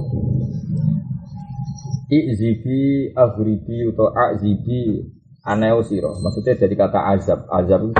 [2.15, 5.03] Izibi aghribi atau azibi
[5.45, 6.15] aneo siro.
[6.21, 7.49] Maksudnya dari kata azab.
[7.49, 7.95] Azab itu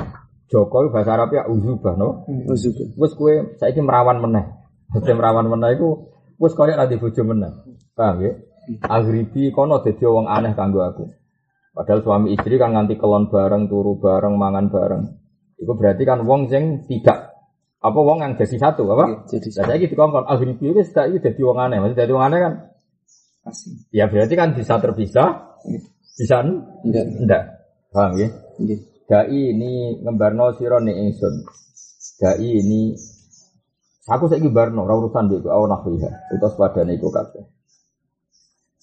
[0.53, 2.29] Joko itu bahasa Arabnya uzubah no?
[2.29, 2.77] Uzub.
[3.01, 4.45] wes kue saiki merawan meneh.
[4.93, 5.89] Maksudnya merawan meneh itu
[6.37, 7.51] wes kaya nanti bojo meneh.
[7.97, 8.33] Paham ya?
[8.87, 11.05] Aghribi kono dadi wong aneh kanggo aku.
[11.75, 15.24] Padahal suami istri kan nganti kelon bareng turu bareng mangan bareng
[15.65, 17.33] itu berarti kan wong sing tidak
[17.81, 21.19] apa wong yang jadi satu apa Jadi Nah, saya gitu kongkon aghribi itu sudah itu
[21.25, 22.53] jadi wong aneh maksudnya jadi wong aneh kan
[23.49, 23.75] asing.
[23.93, 25.61] Ya berarti kan bisa terpisah,
[26.17, 27.05] bisa en- Enggak.
[27.21, 27.43] enggak.
[27.93, 28.29] Paham ya?
[28.61, 28.79] Nggih.
[29.05, 31.45] Dai ini ngembarno sira ning ingsun.
[32.21, 32.97] Dai ini
[34.05, 36.11] Aku saiki barno ora urusan mbek aku nahwiha.
[36.37, 37.41] Utus padane iku kabeh.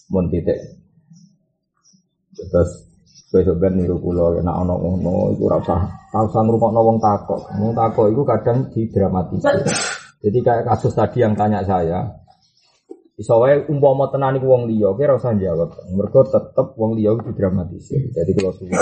[0.09, 0.57] Mun titik.
[2.33, 2.89] Terus
[3.31, 5.79] besok ben niru kula nek ana ngono iku ora usah
[6.11, 7.41] ora usah ngrungokno wong takok.
[7.63, 9.63] Wong takok iku kadang didramatisir.
[10.21, 12.05] Jadi kayak kasus tadi yang tanya saya,
[13.15, 15.71] iso wae umpama tenan iku wong liya, kira usah jawab.
[15.95, 18.11] Mergo tetep wong liya iku didramatisir.
[18.11, 18.75] Jadi kalau suwe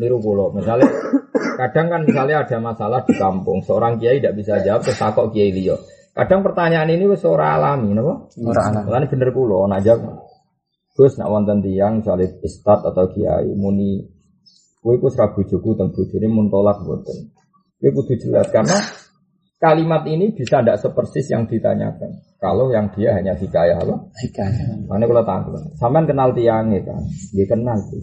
[0.00, 0.88] niru kula, misalnya
[1.60, 5.52] kadang kan misalnya ada masalah di kampung, seorang kiai tidak bisa jawab terus takok kiai
[5.52, 5.76] liya.
[6.10, 8.32] Kadang pertanyaan ini wis ora alami, napa?
[8.40, 8.88] Ora alami.
[8.88, 10.29] Lan bener kula nak jawab.
[10.96, 14.04] Gus nak wonten tiyang misalnya ustad atau kiai muni
[14.80, 17.30] kowe iku ora bojoku teng bojone mun tolak mboten.
[17.80, 18.76] Kowe kudu jelas karena
[19.60, 22.20] kalimat ini bisa tidak sepersis yang ditanyakan.
[22.40, 23.96] Kalau yang dia hanya hikayah apa?
[24.24, 24.88] Hikayah.
[24.88, 27.04] Mana kalau tahu, sampean kenal tiangnya kan?
[27.36, 28.00] Dia kenal sih.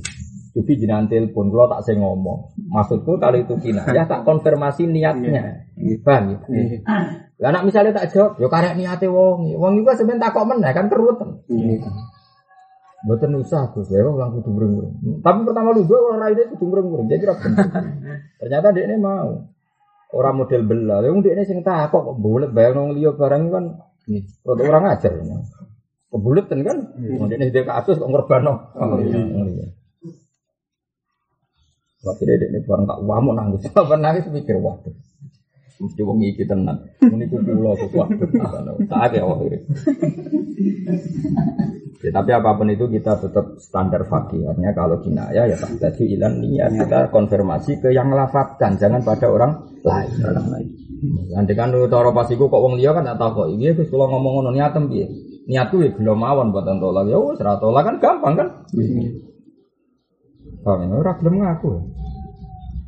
[0.54, 2.54] Jadi jenengan telepon, kalau tak saya ngomong.
[2.70, 5.70] Maksudku kalau itu kina, ya tak konfirmasi niatnya.
[6.02, 6.38] Bang, ya?
[6.50, 6.78] Iya.
[7.38, 9.54] Lah nak misalnya tak jawab, yo karek niate wong.
[9.54, 11.30] Wong iku sebenarnya tak kok meneh kan keruwetan.
[12.98, 13.06] Iya.
[13.06, 14.74] Mboten usah Gus, ya wong kudu mreng
[15.22, 17.66] Tapi pertama lu gue orang raine kudu mreng Jadi ra bener.
[18.42, 19.54] Ternyata dia ini mau.
[20.08, 23.66] Orang model belah, wong dia ini sing takok kok bulet bayang wong liya barang kan
[24.08, 24.24] Iya.
[24.48, 25.12] Rada orang ajar.
[26.08, 28.72] Kebuletan kan, dia ini dia kasus kok ngorbano.
[32.08, 34.96] Akhirnya dia ini barang tak wamuk nangis, apa nangis mikir waduh.
[35.78, 36.90] Mesti wong iki tenan.
[36.98, 38.30] Ini ku kula kok waduh.
[38.90, 39.60] Tak ya akhirnya.
[41.98, 44.46] Ya, tapi apa pun itu kita tetap standar fakih.
[44.46, 49.30] Artinya kalau kinaya ya tak tadi ilan niat kita konfirmasi ke yang lafadzkan, jangan pada
[49.30, 50.10] orang lain.
[50.22, 50.68] Orang lain.
[51.34, 53.48] Nanti kan cara pas iku kok wong liya kan tak tahu kok.
[53.54, 55.06] Iya Gus kula ngomong ngono niatem piye?
[55.48, 57.06] Niatku ya gelem mawon buat tolak.
[57.10, 58.48] Ya wis ra tolak kan gampang kan?
[60.66, 60.96] Paham ya?
[60.98, 61.97] Ora gelem ngaku.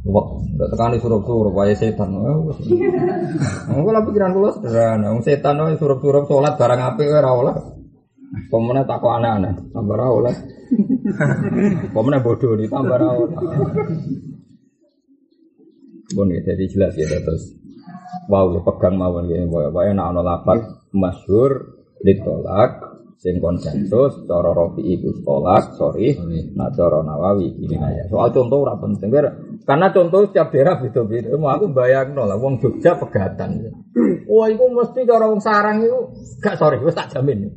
[0.08, 2.16] Wah, ndak tekani surup-surup wae setan.
[2.48, 2.64] Wis.
[3.76, 5.12] Engko lah pikiran kula sederhana.
[5.12, 7.56] Wong setan wae surup-surup salat barang apik ora oleh.
[8.30, 10.36] Pemenang tak kok aneh-aneh, tambah ra oleh.
[11.98, 13.38] Bodoh nih, tambah ra oleh.
[16.14, 17.58] Bon, ya, jadi jelas ya terus.
[18.30, 20.62] Wow, pegang mawon ya, wae nak ana lapat
[20.94, 21.74] masyhur
[22.06, 25.12] ditolak sing konsensus cara Rafi iku
[25.76, 26.16] sorry,
[26.56, 28.08] nah cara Nawawi ini aja.
[28.08, 29.12] Soal contoh ora penting
[29.68, 31.36] karena contoh setiap daerah beda-beda.
[31.36, 33.60] Mau aku bayangno lah wong Jogja pegatan.
[34.26, 36.00] Wah, itu mesti cara wong sarang itu
[36.40, 37.52] gak sorry, wis tak jamin.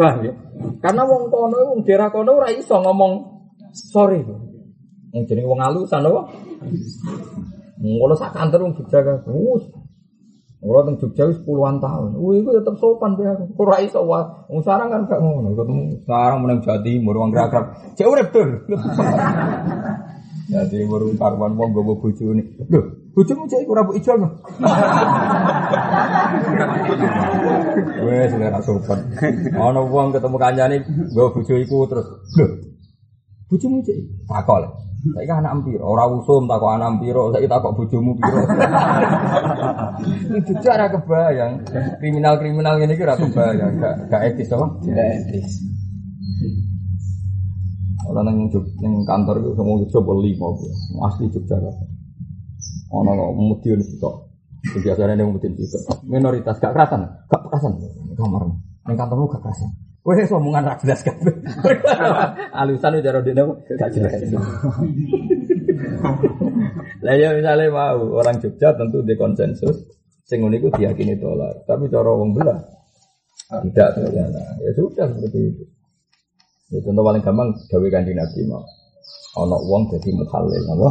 [0.00, 0.32] Paham ya?
[0.80, 3.12] Karena wong kono wong daerah kono ora iso ngomong
[3.76, 4.24] sorry.
[5.12, 6.24] Wong jenenge wong alusan apa?
[7.84, 9.20] Ngono sak kantor wong Jogja kan.
[10.66, 12.18] Kalau teng Jogja puluhan tahun.
[12.18, 13.38] Wih, itu tetap sopan dia.
[13.54, 14.02] Ora iso.
[14.02, 15.54] Wong sarang kan gak ngono.
[15.54, 17.94] Ketemu sarang meneng Jawa Timur wong gerak-gerak.
[17.94, 18.66] Cek urip tur.
[20.46, 22.42] Jadi baru karuan wong gowo bojone.
[22.66, 22.80] Lho,
[23.14, 24.18] bojomu cek iku ora mbok ijol.
[28.06, 28.98] Wes selera sopan.
[29.54, 32.06] Ana wong ketemu kancane nggo bojo iku terus.
[32.38, 32.46] Lho.
[33.46, 34.66] Bojomu cek takol.
[34.96, 35.84] Saiki anak piro?
[35.86, 38.40] Ora usum takok anak piro, saiki takok bojomu piro.
[40.26, 41.52] Ini juga ora kebayang.
[42.00, 44.66] Kriminal-kriminal ngene iki ora kebayang, gak gak etis apa?
[44.82, 45.50] Tidak etis.
[48.06, 50.48] Kalau neng neng kantor itu semua coba lima,
[51.10, 51.74] asli Jogja kan.
[52.94, 54.10] Ono kemudian itu,
[54.78, 57.72] biasanya neng kemudian itu minoritas gak kerasan, gak kerasan
[58.14, 58.46] kamar
[58.86, 59.70] neng kantormu gak kerasan.
[60.06, 61.02] Weh, omongan rak jelas.
[62.62, 64.14] Alusan udah rodi nemu gak jelas.
[67.02, 69.82] Lah ya misalnya mau orang Jogja tentu di konsensus,
[70.22, 71.66] sing ngono iku diyakini tolak.
[71.66, 72.54] Tapi cara wong belah
[73.50, 74.42] tidak ternyata.
[74.62, 75.64] Ya sudah seperti itu.
[76.70, 78.62] Ya contoh paling gampang gawe kanjeng Nabi mau.
[79.42, 80.88] Ana wong dadi mukhalil, apa?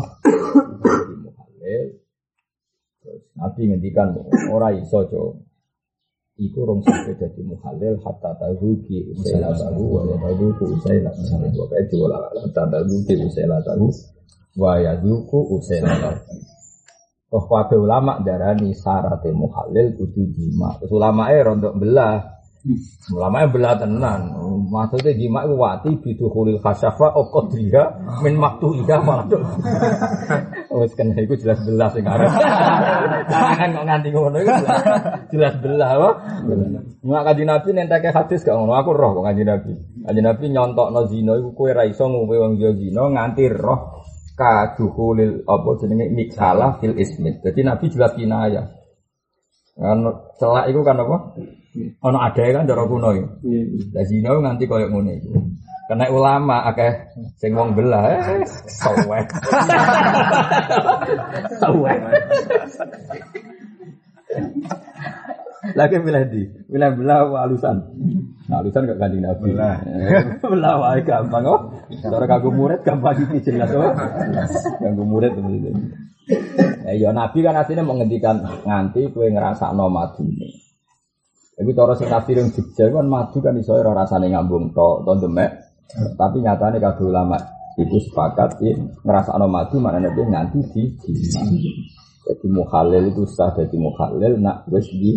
[0.83, 1.87] Dadi mukhalil.
[2.99, 4.11] Terus Nabi ngendikan
[4.51, 5.44] ora iso, Cuk.
[6.35, 11.47] Iku rong sampe dadi mukhalil hatta tazuki usaila tahu wa ya tazuku usaila tahu.
[11.47, 13.87] Pokoke diwola hatta tazuki usaila tahu
[14.59, 16.19] wa ya zuku usaila tahu.
[17.31, 20.75] Toh kabeh ulama darani syaraté mukhalil kudu jima.
[20.83, 22.34] Terus ulamae rondok belah.
[23.13, 24.33] Ulama yang belah tenan.
[24.73, 27.83] Maksudnya jima itu wati bidu khulil khasyafa o qadriha
[28.25, 29.29] min maktu iya malah.
[30.81, 32.25] Wes kena iku jelas belah sing arep.
[33.29, 34.53] Jangan kok nganti ngono iku
[35.29, 36.09] jelas, belah apa?
[37.05, 38.73] Nggak kaji Nabi nenteke hadis gak ngono.
[38.81, 39.71] Aku roh kok kaji Nabi.
[40.01, 44.01] Kaji Nabi nyontokno zina iku kowe ra iso ngombe wong yo zina nganti roh
[44.33, 47.45] kaduhulil apa jenenge miksalah fil ismit.
[47.45, 48.73] Jadi Nabi jelas kinaya.
[49.77, 50.01] Kan
[50.41, 51.17] celak itu kan apa?
[52.03, 53.25] Ono ada kan cara kuno ya.
[53.91, 55.31] Lah zina nganti koyo ngono iku.
[55.85, 59.29] Kena ulama akeh sing wong belah eh sawek.
[61.61, 61.99] Sawek.
[65.77, 66.41] Lagi milih di,
[66.73, 67.77] milih belah alusan.
[68.49, 69.53] Nah, alusan gak ganti nabi.
[69.53, 69.77] Belah.
[70.41, 71.61] belah wae gampang kok.
[72.01, 73.93] Cara kagum murid gampang iki jelas kok.
[74.81, 75.37] Kagum murid
[76.85, 80.64] ya nabi kan aslinya menghentikan nganti kue ngerasa no madu ini.
[81.55, 85.23] Iku cara sing tafsir yang Jogja kan madu kan iso ora rasane ngambung tok to
[85.23, 85.55] demek.
[86.19, 87.39] Tapi nyatane kabeh ulama
[87.79, 88.75] itu sepakat ya
[89.07, 90.83] ngerasa no madu mana nabi nganti di
[92.25, 95.15] jadi mukhalil itu sah jadi mukhalil nak wes di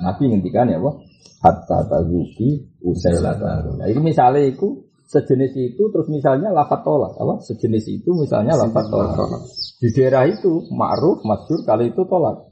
[0.00, 0.96] nabi ngendikan ya apa?
[1.44, 7.44] Hatta tazuki usai Nah ini misalnya itu sejenis itu terus misalnya lafat tolak apa?
[7.44, 9.44] Sejenis itu misalnya lafat tolak.
[9.76, 12.48] Di daerah itu ma'ruf masyur kali itu tolak.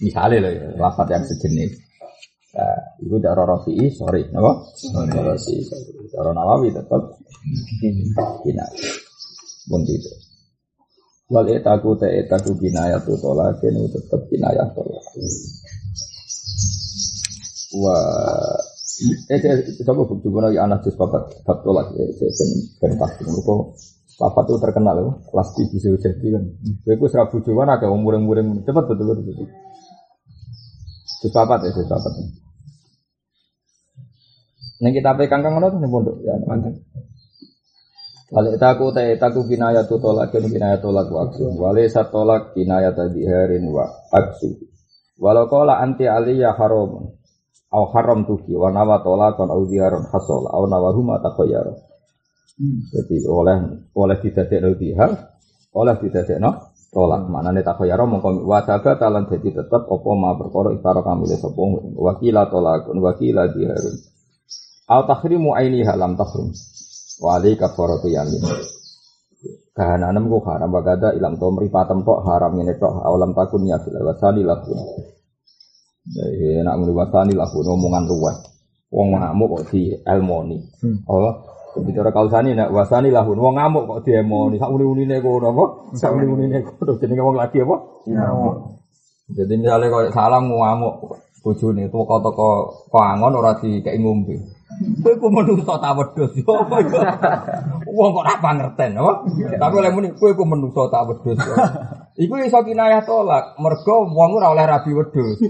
[0.00, 1.89] Misalnya loh ya, lafat yang sejenis
[2.56, 4.52] nah, itu cara rafi'i sorry apa
[4.90, 5.62] cara rafi'i.
[5.62, 7.02] Sorry cara nawawi tetap
[8.42, 8.66] kina.
[9.70, 10.10] Pun itu
[11.30, 15.04] wal etaku te etaku kinayah tu tolak ini tetap kinayah tolak
[17.78, 18.58] wah
[19.30, 22.50] eh saya coba bukti lagi anak jus papat bab tolak ya saya ben
[22.82, 23.54] ben pasti mereka
[24.20, 26.44] papat itu terkenal loh kelas tinggi bisa jadi kan.
[26.84, 29.48] Gue serabu cuman agak umur umur cepat betul betul
[31.20, 32.12] jus papat ya jus papat
[34.80, 36.72] Neng kita pegang kang ngono tuh pondok ya mantap.
[38.32, 41.52] Wale taku ta taku kinaya tu tolak ken kinaya tolak waktu.
[41.52, 44.56] Wale satolak kinaya tadi harin wa aksu.
[45.20, 47.12] Walau kala anti aliyya haram
[47.70, 51.76] au haram tuki wa nawa tolakon au diharon hasol au nawahuma takoyar.
[52.88, 55.12] Jadi oleh oleh didadekno dihar,
[55.76, 57.26] oleh didadekno tolak.
[57.30, 61.62] Maknane takoyar mongko wasaga talan dadi tetep apa ma perkara iktara kamile sapa
[61.96, 63.96] wakila tolakun wakila diharun.
[64.90, 66.50] Au tahrimu ainiha lam tahrim.
[67.22, 68.42] Wa alai kafaratu yamin.
[69.70, 73.96] Kahananam ku haram bagada ilam to mripatem tok haram ngene tok awalam takun ya fil
[74.02, 74.76] wasali lakun.
[76.10, 78.38] Jadi nak muni wasani lakun omongan luwes.
[78.90, 80.58] Wong ngamuk kok di elmoni.
[81.06, 81.30] Oh,
[81.78, 84.58] bicara kausani nak wasani lahun wong ngamuk kok di elmoni.
[84.58, 85.64] Sak muni-munine kono apa?
[85.94, 87.76] Sak muni-munine kono jenenge wong lagi apa?
[88.10, 88.54] Ngamuk.
[89.30, 90.94] Jadi misalnya kalau salam ngamuk
[91.40, 92.50] bojone toko-toko
[92.90, 94.36] kok angon ora dikei ngombe.
[95.02, 96.98] Kowe ku menungso ta wedhus yo apa iku?
[97.90, 99.12] Wong kok ora pangerten apa?
[99.58, 101.38] Tapi oleh muni kowe ku menungso ta wedhus.
[102.20, 105.40] Iku iso kinayah tolak, mergo wong ora oleh rabi wedhus.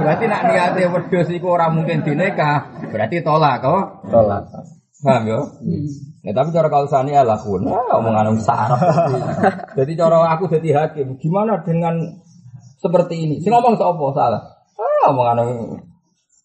[0.00, 3.82] Berarti nak niate wedhus iku ora mungkin dinikah, berarti tolak kok.
[4.10, 4.42] Tolak.
[5.00, 5.40] Paham yo?
[6.20, 8.80] Ya tapi cara kalsani ala pun, ah, omongan sarap.
[9.78, 12.20] Jadi cara aku jadi hakim, gimana dengan
[12.76, 13.40] seperti ini?
[13.40, 14.42] Sing ngomong sapa salah?
[14.76, 15.40] Ah, omongan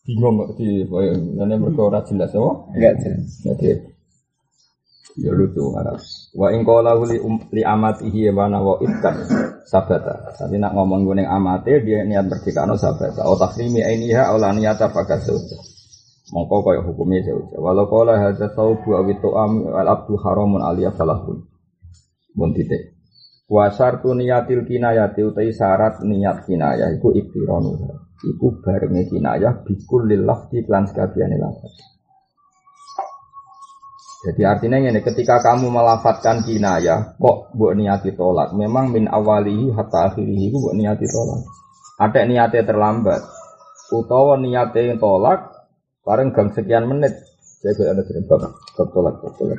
[0.05, 2.51] bingung kok di ini ora jelas apa?
[2.77, 3.25] Enggak jelas.
[3.41, 3.69] Jadi
[5.17, 5.97] ya lucu marah.
[6.37, 9.15] Wa in qala li, um, li amatihi wa nawa itkan
[9.65, 10.35] sabata.
[10.37, 13.25] Tapi nak ngomong gue amate dia niat berdikano sabata.
[13.25, 15.57] O takrimi ainiha ola niyata fakat sauja.
[16.35, 17.55] Mongko kaya hukumnya sauja.
[17.63, 21.47] Walau qala hadza saubu awi tu'am al abdu haramun aliyah salahun.
[22.35, 22.91] Mun titik.
[23.47, 27.87] Wa syartu niyatil kinayati utai syarat niat kinayah iku iktironu.
[28.19, 31.95] Iku barengnya kinayah bikul lillah di klan sekabian lafaz.
[34.27, 38.51] Jadi artinya ini ketika kamu melafatkan kinayah, kok buat niati tolak.
[38.57, 41.47] Memang min awalihi hatta akhirihi itu buat niati tolak.
[41.95, 43.23] Ada niatnya terlambat,
[43.93, 45.54] utawa niatnya tolak,
[46.05, 47.17] bareng gang sekian menit.
[47.65, 48.41] Saya gue ada bab
[48.77, 49.57] bab tolak, bab tolak.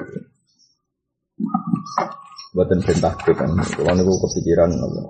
[2.54, 5.00] Buatan perintah kan, kalau niku kepikiran apa?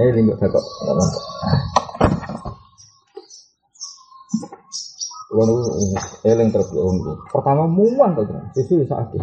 [0.00, 0.64] Eh, lingkup saya kok.
[5.34, 5.58] Kalau
[6.26, 6.70] eling terus
[7.30, 9.20] Pertama muan tuh, susu sakit.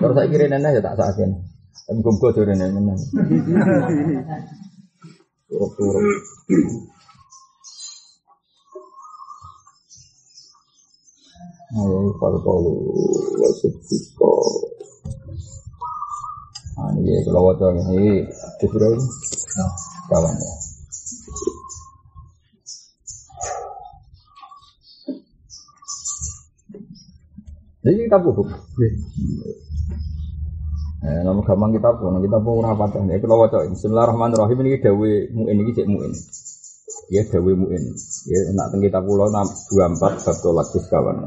[0.00, 1.28] Kalau saya kira nenek ya tak sakit.
[1.92, 2.98] Em gumko tuh nenek nenek.
[5.46, 5.62] Ayo
[12.18, 12.74] kalau kalau
[13.38, 13.72] wajib
[16.76, 18.26] Ah, ini kalau wajah ini,
[18.58, 19.06] disuruh ini,
[20.10, 20.54] kawan ya.
[27.86, 28.42] Jadi kita buku.
[30.96, 33.20] Eh, nama gampang kita pun, kita pun rapat ya.
[33.20, 36.12] Kalau wajah Bismillahirrahmanirrahim ini dawe muin ini cek muin.
[37.12, 37.82] Ya dawe muin.
[38.24, 41.20] Ya nak teng kita pulau enam dua empat satu lagi kawan.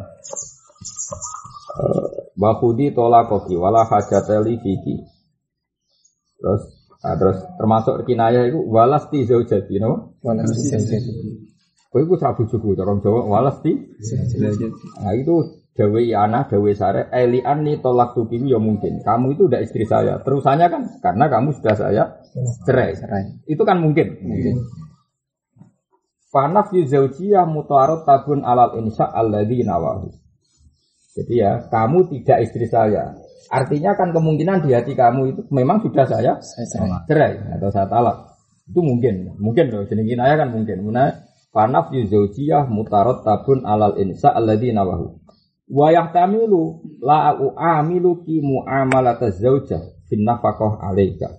[2.33, 5.05] Bahudi tolak koki wala hajateli fiki.
[6.41, 6.63] Terus
[7.05, 10.17] nah, terus termasuk kinayah itu walas ti zaujati no?
[10.25, 10.97] Walas di sini.
[11.93, 13.77] Kowe iku sabu juku cara Jawa walas ti.
[14.97, 18.99] Nah itu Dawe Iana, Dawe Sare, Elian nih tolak tukim ya mungkin.
[18.99, 20.19] Kamu itu udah istri saya.
[20.19, 22.03] Terusannya kan karena kamu sudah saya
[22.67, 22.99] cerai.
[22.99, 23.23] Cerai.
[23.47, 24.19] Itu kan mungkin.
[24.19, 24.59] Mungkin.
[26.35, 30.11] Fanaf yuzaujiyah mutaarot tabun alal insya alladhi nawahu.
[31.15, 33.15] Jadi ya, kamu tidak istri saya.
[33.47, 36.37] Artinya kan kemungkinan di hati kamu itu memang sudah saya
[37.07, 37.39] cerai.
[37.55, 38.35] atau saya talak.
[38.67, 39.87] Itu mungkin, mungkin loh.
[39.87, 40.83] Jadi kinaya kan mungkin.
[40.83, 41.07] Muna
[41.55, 45.28] fanaf yuzaujiyah mutarot tabun alal insya alladhi nawahu.
[45.69, 51.29] Wa yahtamilu la aku amilu ki mu'amalata zaujah fin nafaqah alaika.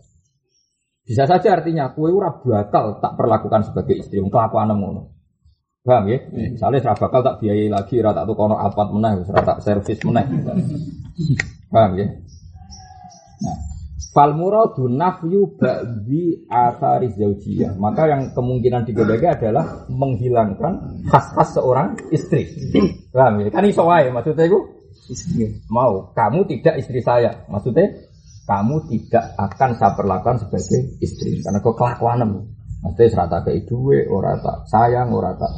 [1.02, 5.10] Bisa saja artinya kue ora bakal tak perlakukan sebagai istri wong kelakuan ngono.
[5.82, 6.22] Paham ya?
[6.30, 10.22] Misalnya ora bakal tak biayai lagi, ora tak tukono alpat meneh, ora tak servis meneh.
[11.74, 12.06] Paham ya?
[13.40, 13.69] Nah,
[14.10, 17.76] fal muradu nafyu ba'di athari zaujiyah.
[17.76, 22.48] Maka yang kemungkinan digodagi adalah menghilangkan khas-khas seorang istri.
[23.12, 23.52] Paham ya?
[23.52, 24.60] Kan iso wae maksudnya itu
[25.10, 25.66] Istri.
[25.74, 27.42] mau kamu tidak istri saya.
[27.50, 27.90] Maksudnya
[28.46, 32.40] kamu tidak akan saya perlakukan sebagai istri karena kau kelakuanmu.
[32.80, 35.52] Maksudnya serata ke duwe, ora tak sayang, ora tak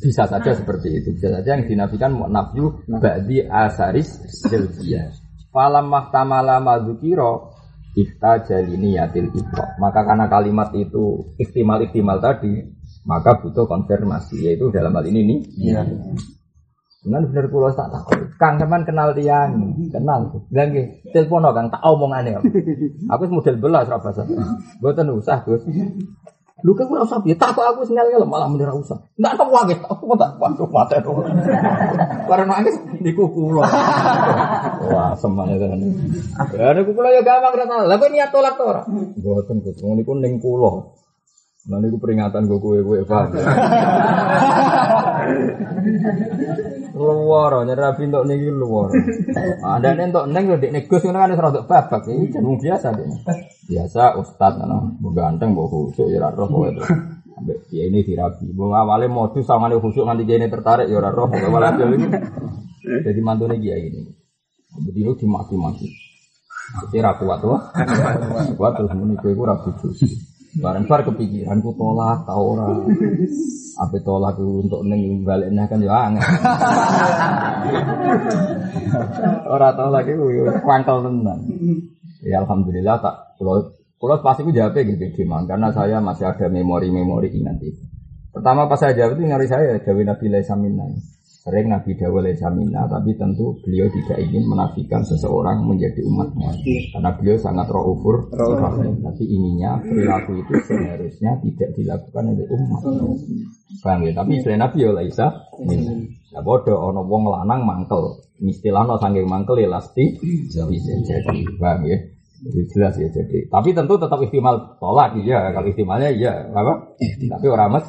[0.00, 1.12] bisa saja seperti itu.
[1.12, 4.08] Bisa saja yang dinafikan mau nafyu ba'di asaris
[4.48, 5.12] zaujiyah.
[5.52, 7.51] Falam mahtamala madzukiro
[7.92, 9.64] Ifta jalini yatil ibro.
[9.76, 12.64] Maka karena kalimat itu ihtimal-ihtimal tadi,
[13.04, 14.48] maka butuh konfirmasi.
[14.48, 15.38] Yaitu dalam hal ini nih.
[15.60, 15.80] Iya.
[17.02, 17.92] Cuman bener kula tak.
[18.38, 20.30] Kang sampean kenal tiang, kenal.
[20.54, 22.38] Lah nggih, telepon Kang tak omongane.
[23.10, 24.22] Aku model belas ra basa.
[24.80, 25.66] Mboten usah, Gus.
[26.62, 28.94] Lu kan ora usah piye, tak kok aku sinyal ngel malah mendira usah.
[29.18, 31.10] Ndak tak wae, aku tak waduh mate to.
[32.30, 33.66] Karena nangis niku kula.
[34.82, 35.78] Wah, semangat tenan.
[36.58, 37.86] Ya niku kula ya gampang ra tau.
[37.86, 38.82] Lah kok niat tolak to ora?
[38.88, 40.90] Mboten Gus, wong niku ning kula.
[41.62, 43.38] Nah niku peringatan gue kowe kowe paham.
[46.98, 48.90] Luar, nyari rapi untuk niki luar.
[49.62, 53.06] Ada nih untuk neng udah negus ngono kan wis rada babak iki jeneng biasa deh.
[53.70, 56.82] Biasa ustad ngono, mbok ganteng mbok khusuk ya roh kowe itu.
[57.38, 58.50] Ambek dia ini dirabi.
[58.50, 61.78] Mbok awale modus sangane khusuk nganti dia ini tertarik ya ora roh kowe malah.
[62.82, 64.21] Jadi mantune kiai ini.
[64.80, 65.88] Jadi lu dimaki-maki.
[66.88, 67.58] Jadi ra kuat tuh.
[68.58, 69.92] Kuat terus muni kowe ku ra bojo.
[70.60, 72.68] Bareng bar kepikiran ku tolak tau ora.
[73.80, 76.24] Apa tolak ku untuk neng baliknya kan ya angel.
[79.52, 81.38] ora tau lagi ku yo kwangkel tenan.
[82.24, 87.28] Ya alhamdulillah tak kalau kalau pasti ku jawabnya gitu gimana karena saya masih ada memori-memori
[87.32, 87.82] ingat itu.
[88.32, 90.88] Pertama pas saya jawab itu ngari saya Dawi Nabi Laisa minna.
[91.42, 96.54] Sering Nabi Dawa Laisa minna, tapi tentu beliau tidak ingin menafikan seseorang menjadi umatnya.
[96.94, 99.02] Karena beliau sangat rohufur, rahim.
[99.02, 102.82] tapi inginnya perilaku itu seharusnya tidak dilakukan oleh umat.
[103.82, 104.14] Paham ya?
[104.14, 105.26] Tapi selain Nabi ya Laisa
[105.66, 106.06] minna.
[106.30, 108.22] Ya bodoh, ono wong lanang mangkel.
[108.38, 110.62] Istilah no sanggeng mangkel ya lasti bisa
[111.02, 111.42] jadi.
[111.58, 111.98] Paham ya?
[112.70, 113.50] Jelas ya jadi.
[113.50, 115.50] Tapi tentu tetap istimal tolak ya.
[115.50, 116.94] Kalau istimalnya ya apa?
[117.02, 117.86] Tapi orang mas,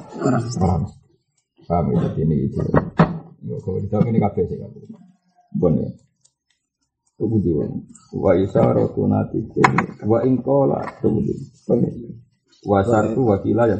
[0.57, 0.93] orang mas.
[1.69, 2.01] Paham ya?
[2.17, 2.57] Ini itu.
[3.61, 4.81] Kalau di ini kabeh sih kabeh.
[5.53, 5.89] Bon ya.
[7.19, 7.85] Tunggu dulu.
[8.17, 9.61] Wa isaratu natike
[10.07, 11.43] wa ingkola tunggu dulu.
[11.69, 11.91] Bon ya.
[12.63, 13.75] Wasartu wakila ya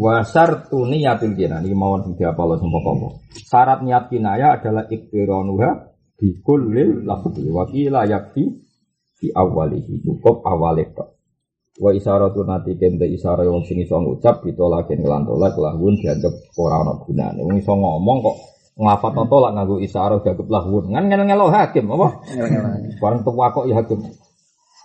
[0.00, 5.92] Wasartu niyatil kina Ini mau tidak apa lo sumpah komo Syarat niat kinaya adalah iktironuha
[6.16, 8.48] Di kullil lafzi Wakila yakfi
[9.20, 10.88] Di awalihi Cukup awalih
[11.74, 16.86] Wa isaratu nati kente isara yang sing iso ngucap ditolakin kelan tolak lahun dianggap ora
[16.86, 17.42] ana gunane.
[17.42, 18.36] Wong iso ngomong kok
[18.78, 20.94] ngafat tolak nganggo isara dianggap lahun.
[20.94, 22.22] Kan ngel-ngelo hakim apa?
[23.02, 24.06] Barang tua kok ya hakim.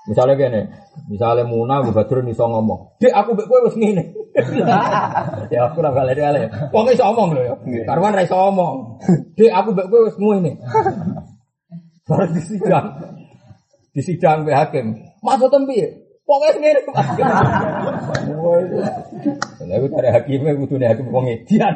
[0.10, 0.62] Misalnya gini,
[1.06, 4.10] misalnya Muna, Bu Badrun iso ngomong, Dek aku mbek kowe wis ngene.
[5.54, 6.50] ya aku ora balik kali.
[6.74, 7.56] Wong iso ngomong lho ya.
[7.86, 8.98] Karwan ra iso ngomong.
[9.38, 10.58] Dek aku mbek kowe wis ngene.
[12.10, 12.88] Barang di sidang.
[13.94, 14.86] Di sidang mbek hakim.
[15.22, 16.09] Maksudnya piye?
[16.30, 17.10] Pokoknya Mas.
[18.38, 18.78] Wah, itu.
[19.90, 21.74] Cari hakimnya kudune hakim wong edian.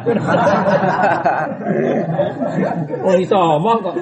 [3.01, 3.95] Wong iso ngomong kok.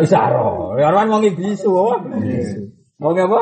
[0.00, 0.80] Isaro.
[0.80, 1.68] Ya ora wong bisu?
[2.96, 3.40] Wong apa?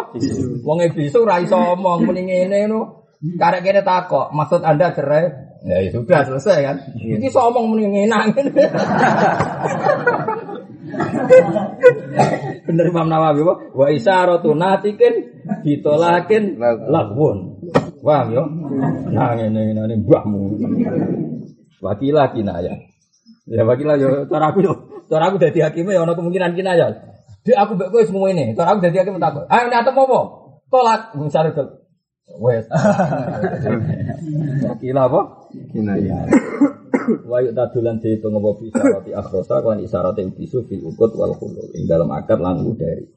[0.67, 3.07] Wong bisu ora iso ngomong muni ngene no.
[3.21, 5.50] Karek kene takok, maksud Anda cerai?
[5.61, 6.77] Ya, ya sudah selesai kan.
[6.97, 8.33] Iki iso ngomong muni ngene.
[12.65, 16.57] Bener Imam Nawawi wa wa isyaratu natikin ditolakin
[16.89, 17.61] lahwun.
[18.01, 18.45] Paham yo?
[19.13, 20.41] Nah ngene ngene mbahmu.
[21.85, 22.81] Wakila kinaya.
[23.45, 24.73] Ya wakila yo cara aku yo.
[25.13, 27.05] Cara aku dadi hakime ya ana kemungkinan kinaya.
[27.45, 28.57] Dek aku mbek kowe semua ini.
[28.57, 29.45] Cara aku dadi hakim takut.
[29.53, 30.21] Ayo nek atem apa?
[30.71, 31.80] Tolak misalnya
[32.39, 32.65] Wes.
[34.71, 35.21] Wakila apa?
[35.75, 36.31] Kinaya.
[37.27, 42.13] Wa tadulan dihitung apa bisarati akhrosa kan isarati bisu fil ukut wal khulul ing dalam
[42.15, 43.09] akad lan dari.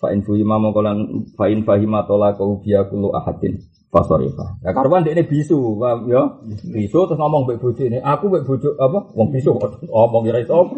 [0.00, 0.98] Fa in fuhima mongko lan
[1.36, 3.60] fa in fahima tola kau biya kullu ahadin
[3.96, 4.60] fasorifa.
[4.60, 6.22] Ya karuan dekne bisu, paham ya?
[6.68, 8.98] Bisu terus ngomong mbek bojone, aku mbek bojo apa?
[9.16, 9.56] Wong bisu
[9.88, 10.68] ngomong ya iso.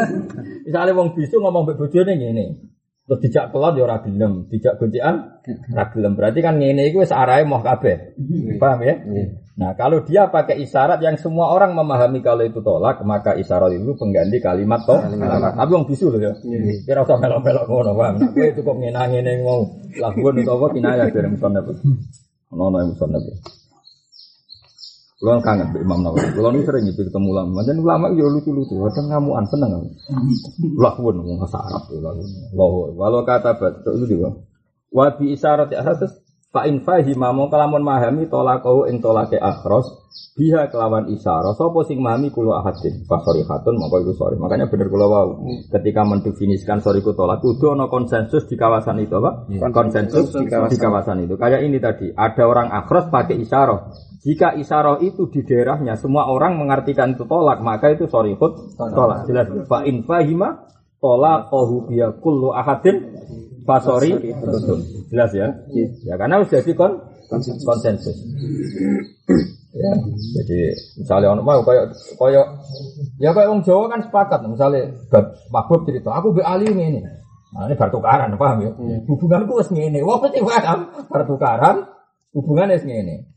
[0.66, 2.73] Misale wong bisu ngomong mbek bojone ngene.
[3.04, 6.16] Terus dijak pelot ya ora gelem, dijak gocekan ora gelem.
[6.16, 8.16] Berarti kan ngene iku wis arahe moh kabeh.
[8.56, 8.96] Paham ya?
[9.54, 13.92] Nah, kalau dia pakai isyarat yang semua orang memahami kalau itu tolak, maka isyarat itu
[13.94, 14.96] pengganti kalimat to.
[14.98, 16.32] Tapi wong bisu loh ya.
[16.82, 18.14] Kira usah melok-melok ngono, paham?
[18.18, 19.62] Nah, kowe cukup ngene-ngene mau
[20.34, 21.70] itu apa kinayah dari musannaf.
[22.50, 23.22] Ono yang musannaf.
[25.14, 26.26] Kulo kangen Mbak Imam Nawawi.
[26.34, 27.62] Kulo ini sering gitu ketemu ulama.
[27.62, 28.74] Macam ulama yo lucu-lucu.
[28.90, 29.88] Kadang ngamuan seneng aku.
[30.74, 32.24] Lakukan ngomong bahasa Arab tuh lalu.
[32.98, 34.42] Walau kata betul itu juga.
[34.90, 36.18] Wa bi isyarat ya hadas
[36.50, 39.90] fa in fahima mau kelamun mahami tolakau ing tolake akhros
[40.38, 44.86] biha kelawan isyara sapa sing mahami kulo ahadin fa hatun mongko iku sorry makanya bener
[44.86, 45.42] kula wau
[45.74, 50.46] ketika mendefinisikan sorry ku tolak kudu ana konsensus di kawasan itu apa konsensus di
[50.78, 51.26] kawasan.
[51.26, 53.90] itu kayak ini tadi ada orang akhros pakai isyara
[54.24, 58.34] jika isyara itu di daerahnya semua orang mengartikan itu tolak maka itu sorry
[58.76, 60.64] tolak jelas fa in fahima
[60.98, 63.12] tolaqahu biha kullu ahadin
[63.64, 64.12] Fasori
[65.08, 65.48] jelas ya.
[66.04, 67.00] Ya karena sudah jadi kon
[67.64, 68.12] konsensus.
[69.74, 69.90] ya,
[70.38, 70.60] jadi
[71.00, 72.46] misalnya orang mau kayak kayak
[73.18, 74.92] ya kayak orang Jawa kan sepakat misalnya
[75.50, 77.00] mabuk cerita aku be ali ini.
[77.54, 78.70] Nah, ini bertukaran, paham ya?
[79.06, 80.02] Hubunganku wis ngene.
[80.02, 80.90] Wah, mesti paham.
[81.06, 81.86] Bertukaran,
[82.34, 83.30] hubungan wis ngene.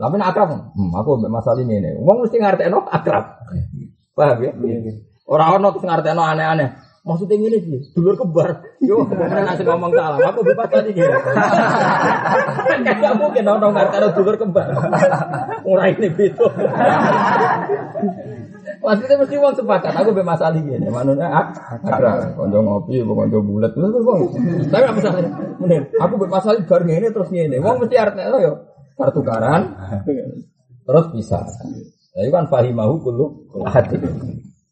[0.00, 2.00] Tapi akrab, hmm, aku mbek masalah ini.
[2.00, 3.44] Wong mesti ngertekno akrab.
[4.16, 4.56] Paham ya?
[5.28, 6.72] Orang orang terus ngertekno aneh-aneh.
[7.00, 8.60] Maksudnya ini sih, dulur kembar.
[8.80, 10.20] Yo, mana nasi ngomong salah.
[10.20, 11.08] Aku bebas tadi gitu.
[12.80, 14.68] Kayak mungkin orang nggak tahu dulur kembar.
[15.64, 16.44] Orang ini gitu.
[18.80, 19.92] Maksudnya mesti uang sepakat.
[19.96, 20.88] Aku bebas tadi gini.
[20.88, 22.36] Manusia akrab.
[22.36, 23.72] Konco ngopi, konco bulat.
[23.76, 25.24] Tapi apa salah?
[25.60, 27.56] Mending aku bebas tadi bar ini terus gini.
[27.60, 28.69] Uang mesti artinya yo
[29.00, 29.72] pertukaran.
[30.84, 31.40] Terus bisa.
[32.12, 33.26] Jadi kan fahimahu kulu
[33.64, 33.96] hati.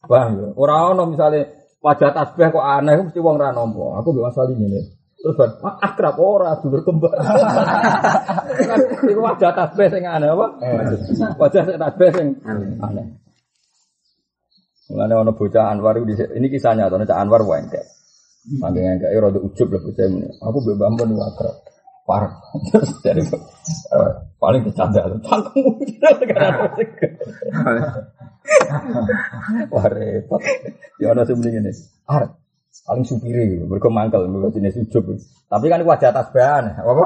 [0.09, 0.49] Paham ya?
[0.57, 1.43] Orang-orang misalnya
[1.85, 4.01] wajah tasbih kok aneh mesti wong ra nampa.
[4.01, 4.81] Aku mbek masalah ini.
[5.19, 5.51] Terus bar
[5.85, 7.13] akrab ora dulur kembar.
[9.05, 10.47] Iku wajah tasbih sing aneh apa?
[11.37, 12.27] Wajah tasbih sing
[12.81, 13.07] aneh.
[14.89, 17.61] Mulane ana bocah Anwar ini kisahnya atau Cak Anwar wae.
[18.49, 20.25] Saking enggak ya rada ujub lah bocah ini.
[20.41, 21.57] Aku mbek Bambon akrab.
[22.09, 22.41] Parah.
[22.73, 23.21] Terus dari
[24.41, 26.73] paling bercanda cangkemmu sekarang
[29.77, 30.41] Wah repot.
[30.97, 31.73] Ya ada sebenarnya ini.
[32.09, 32.33] Ar,
[32.89, 35.21] paling supiri, mereka mangkel, mereka jenis ujub.
[35.49, 37.05] Tapi kan wajah tasbahan, apa?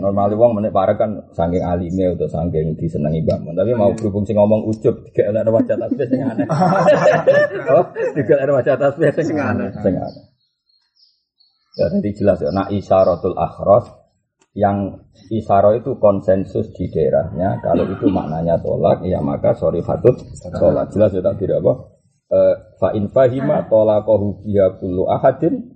[0.00, 3.56] Normal wong menek para kan saking alime atau saking disenangi bangun.
[3.56, 6.44] Tapi mau berhubung sing ngomong ujub, tiga ada wajah tasbih sing aneh.
[7.72, 7.84] Oh,
[8.16, 9.72] tiga ada wajah tasbih sing aneh.
[9.80, 10.24] Sing aneh.
[11.80, 13.99] Ya tadi jelas ya, nak isyaratul akhras
[14.54, 17.62] yang isaro itu konsensus di daerahnya.
[17.62, 20.18] Kalau itu maknanya tolak ya maka sorry fatut
[20.58, 20.90] tolak.
[20.90, 21.72] Jelas ya tak tidak apa?
[22.30, 25.70] Eh, fa in fahima tolaqahu biya kullu ahadin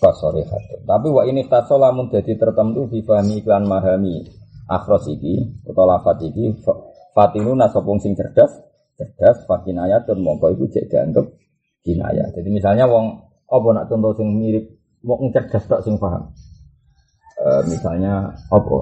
[0.00, 0.80] fa sorry fatut.
[0.84, 4.24] Tapi wa ini tasolamun jadi tertentu bifahmi iklan mahami
[4.68, 6.56] akhros iki atau lafat iki
[7.12, 8.50] fatinu nasopung sing cerdas
[8.96, 11.26] cerdas fakinayatun mongko itu cek dianggap
[11.84, 14.72] jadi misalnya wong apa nak contoh sing mirip
[15.04, 16.32] wong cerdas tak sing paham
[17.38, 18.78] e, misalnya apa?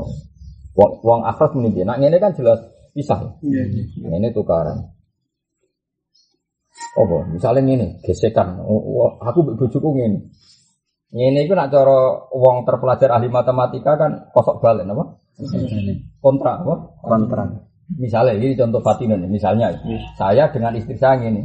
[0.73, 2.61] Wong wong akhras muni nah ini kan jelas
[2.97, 3.37] pisah.
[3.45, 3.69] Yeah.
[4.09, 4.89] Nah, ini tukaran.
[6.97, 7.17] Apa?
[7.29, 8.61] Misalnya ini gesekan.
[9.21, 10.33] Aku bojoku ngene.
[11.13, 15.21] Ini itu nak cara wong terpelajar ahli matematika kan kosok balik apa?
[16.25, 16.75] Kontra apa?
[17.05, 17.45] Kontra
[17.93, 19.77] misalnya ini contoh Fatinun misalnya.
[19.85, 20.01] Yeah.
[20.17, 21.45] saya dengan istri saya ini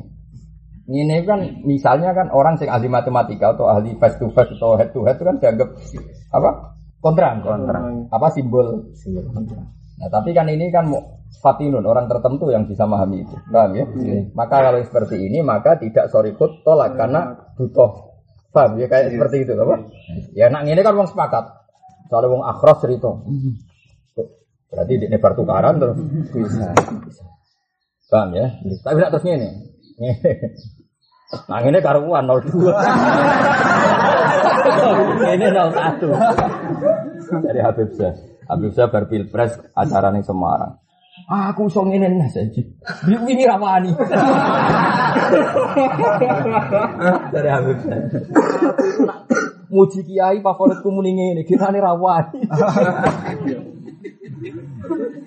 [0.88, 4.96] ini kan misalnya kan orang sing ahli matematika atau ahli face to face atau head
[4.96, 5.70] to head itu kan dianggap
[6.32, 7.38] apa kontra.
[7.40, 7.80] Kontra.
[8.11, 8.94] Apa simbol?
[8.98, 9.61] Simbol kontra.
[9.98, 10.86] Nah tapi kan ini kan
[11.41, 13.36] fatinun orang tertentu yang bisa memahami itu.
[13.49, 13.86] Paham ya?
[13.86, 14.32] Hmm.
[14.38, 16.99] maka kalau seperti ini maka tidak sorry put tolak hmm.
[16.99, 17.22] karena
[17.57, 17.91] butuh.
[18.53, 18.86] Paham ya?
[18.90, 19.14] Kayak hmm.
[19.18, 19.76] seperti itu apa?
[20.38, 21.45] Ya nak ini kan wong sepakat.
[22.07, 23.11] Soalnya wong akros cerita.
[24.68, 25.98] Berarti ini pertukaran terus.
[26.32, 26.72] Bisa.
[28.07, 28.48] Paham ya?
[28.86, 29.49] Tapi tidak terus ini
[31.52, 32.72] Nah ini karuan 02.
[35.36, 37.44] ini 01.
[37.44, 38.14] Dari Habib Syah.
[38.48, 40.80] Habib Syah berpilpres acara nih Semarang.
[41.28, 42.62] Aku song ini nih saja.
[43.10, 43.92] Ini rawani.
[47.34, 48.02] Dari Habib Syah.
[49.68, 51.44] Muji kiai favoritku mending ini.
[51.44, 52.40] Kita nih rawani.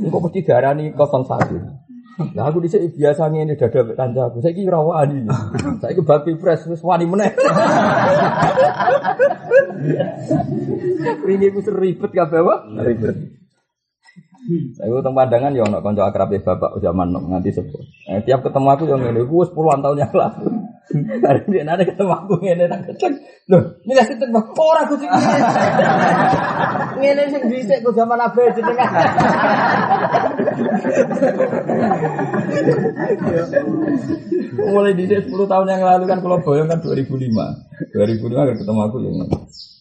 [0.00, 1.79] Engkau mesti darah nih 01.
[2.36, 4.44] Lah aku dhisik biasa ngene dada mek kancaku.
[4.44, 5.24] Saiki ora wani.
[5.80, 7.32] Saiki bab pilpres wis wani meneh.
[11.24, 12.84] Ringi ku ribet kabeh wae.
[12.84, 13.16] Ribet.
[14.80, 17.84] Saya teng pandangan ya ono kanca akrab bapak zaman nganti sepuh.
[18.08, 20.48] Eh, tiap ketemu aku yang ngene, ku wis puluhan tahun yang lalu.
[21.22, 23.12] Hari ini ada ketemu aku ngene tak kecek.
[23.46, 24.50] Loh, milih sinten Bang?
[24.56, 25.38] Ora aku sing ngene.
[26.98, 28.90] Ngene sing dhisik ku zaman abe jenengan.
[34.60, 37.16] Mulai di 10 tahun yang lalu kan kalau boyong kan 2005.
[37.96, 39.16] 2005 kan ketemu aku yang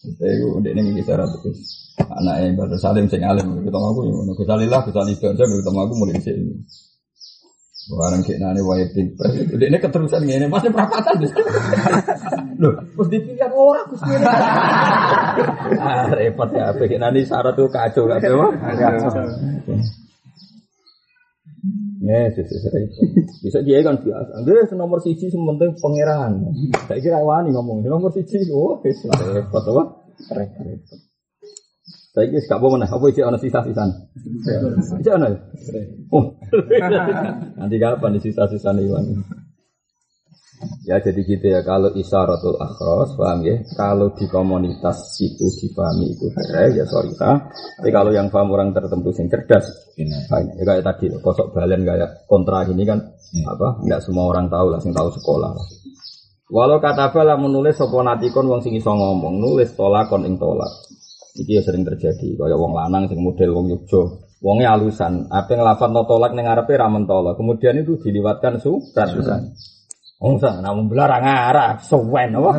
[0.00, 4.32] saya itu udah ini kisah terus anaknya baru salim sing alim ketemu aku yang mana
[4.32, 6.54] kesalilah kesalibah saya ketemu aku mulai di sini.
[7.90, 11.26] Barang kayak nane wae pilpres itu ini keterusan ngene masih perapatan
[12.60, 14.26] Loh, terus dipikir orang ngene.
[15.80, 18.46] ah, repot ya, kayak nane syarat tuh kacau gak apa?
[22.10, 23.06] Yes, yes, yes, repot.
[23.46, 24.42] Bisa dia kan biasa.
[24.42, 26.42] Dia nomor siji sementing pangeran.
[26.90, 28.50] Saya kira wani ngomong nomor siji.
[28.50, 29.82] Oh, wis repot apa?
[30.34, 30.82] Repot.
[32.10, 32.90] Saya kira gak mana?
[32.90, 34.10] Apa isi ana sisa-sisan?
[34.98, 35.30] Isi ana.
[36.10, 36.34] Oh.
[37.62, 39.06] Nanti kapan di sisa-sisan Iwan?
[40.84, 43.64] Ya jadi gitu ya kalau isarotul akhros paham ya?
[43.72, 47.48] Kalau di komunitas itu dipahami itu beres ya sorry ta.
[47.80, 49.64] tapi kalau yang paham orang tertentu yang cerdas
[49.96, 50.52] fine.
[50.60, 50.62] ya?
[50.68, 53.00] Kayak tadi kosok balen kayak kontra ini kan
[53.48, 53.80] apa?
[53.80, 55.52] Nggak semua orang tahu lah sing tahu sekolah
[56.50, 60.68] walau kata bala menulis soponatikon wong sing iso ngomong nulis tolakon ing tolak.
[61.38, 64.26] Iki ya sering terjadi kayak wong lanang sing model wong Yogyo.
[64.42, 69.08] Wongnya alusan apa ngelafat no tolak neng ngarepe ramen tolak kemudian itu diliwatkan surat.
[69.14, 69.52] tulisan
[70.20, 72.52] Oh, sang namun belarang arah, sewen apa?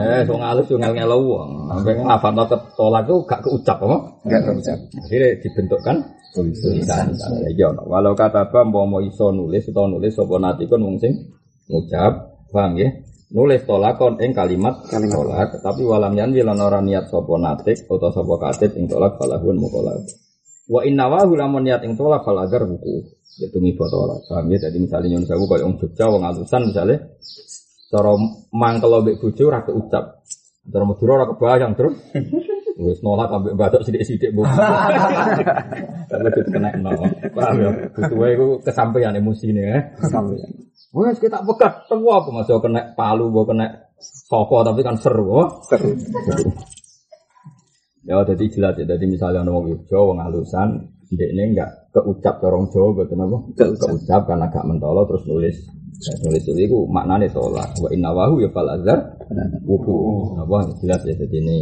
[0.00, 1.50] Eh, so ngalus yo ngel-ngelo wong.
[1.68, 3.96] Sampai ngafat no tolak itu gak keucap apa?
[4.24, 4.78] Enggak keucap.
[5.04, 5.96] Akhirnya dibentukkan
[6.32, 7.12] tulisan.
[7.52, 7.68] Ya.
[7.84, 11.12] Walau kata apa mau iso nulis atau nulis sapa natikon wong sing
[11.68, 12.88] ngucap, paham ya?
[13.28, 18.34] Nulis tolakon ing kalimat tolak, tapi walam yan lan ora niat sapa natik utawa sapa
[18.40, 20.00] katib ing tolak falahun mukolak.
[20.66, 23.06] Wa inna wa lamun niat ing tolak fal agar buku.
[23.38, 24.26] Itu mi tolak.
[24.26, 24.66] Paham ya?
[24.66, 26.96] Jadi misalnya nyun sewu koyo wong Jogja wong alusan misalnya
[27.86, 28.12] cara
[28.50, 30.04] mangkel mbek bojo ora keucap.
[30.66, 31.94] Cara Madura ora kebayang terus.
[32.76, 34.44] Wis nolak ambek batok sithik-sithik bu.
[36.12, 37.08] Karena itu kena nol.
[37.32, 37.70] Paham ya?
[37.88, 39.78] Butuhe iku kesampaian emosine ya.
[39.96, 40.50] Kesampaian.
[40.92, 45.56] Wes kita pegat temu apa Mas yo kena palu, kena sopo tapi kan seru.
[45.64, 45.96] Seru.
[48.06, 48.86] Ya jadi jelas ya.
[48.86, 50.78] Jadi misalnya orang wong Yogyo, wong halusan,
[51.10, 53.38] dia ini enggak keucap corong Jawa, betul apa?
[53.58, 55.56] Keucap karena gak mentolo terus nulis.
[55.96, 57.72] Ya, nulis itu itu maknanya tolak.
[57.82, 59.16] Wa inna wahu ya fal azhar
[59.66, 59.96] wuku.
[60.38, 61.18] Apa jelas ya.
[61.18, 61.56] Jadi ini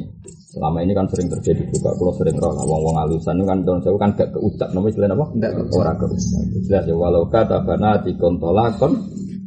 [0.52, 1.96] selama ini kan sering terjadi juga.
[1.96, 4.68] Kalau sering roh wong wong halusan itu kan tahun saya kan gak keucap.
[4.74, 5.26] Nama istilah apa?
[5.70, 6.44] Orang keucap.
[6.66, 6.94] Jelas ya.
[6.98, 8.92] Walau kata bana tikon tolakon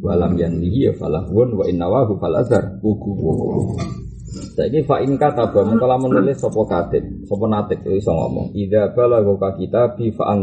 [0.02, 3.12] walam yanlihi ya falahun wa inna wahu fal azhar wuku.
[4.28, 8.52] Saiki fa in kata ba mengkala menulis sapa katib, sapa natik iso ngomong.
[8.52, 10.36] Idza balagha kita bi fa.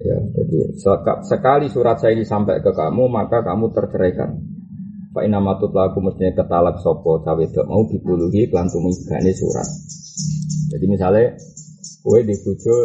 [0.00, 4.32] Ya, jadi seka- sekali surat saya ini sampai ke kamu, maka kamu terceraikan.
[5.10, 9.66] Pak inamatut laku mestinya ketalak sopo cawe dok mau kelan tumigane surat.
[10.70, 11.34] Jadi misalnya
[12.06, 12.76] kue di bojo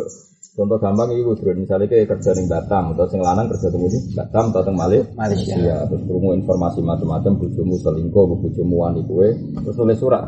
[0.55, 3.77] contoh gampang iki Bro, misalnya kayak kerja di Batam atau sing lanang kerja di
[4.15, 5.55] Batam atau teng Malih Malaysia.
[5.55, 10.23] Iya, terus krungu informasi macam-macam bojomu selingkuh, bojomu wani kue, terus tulis surat.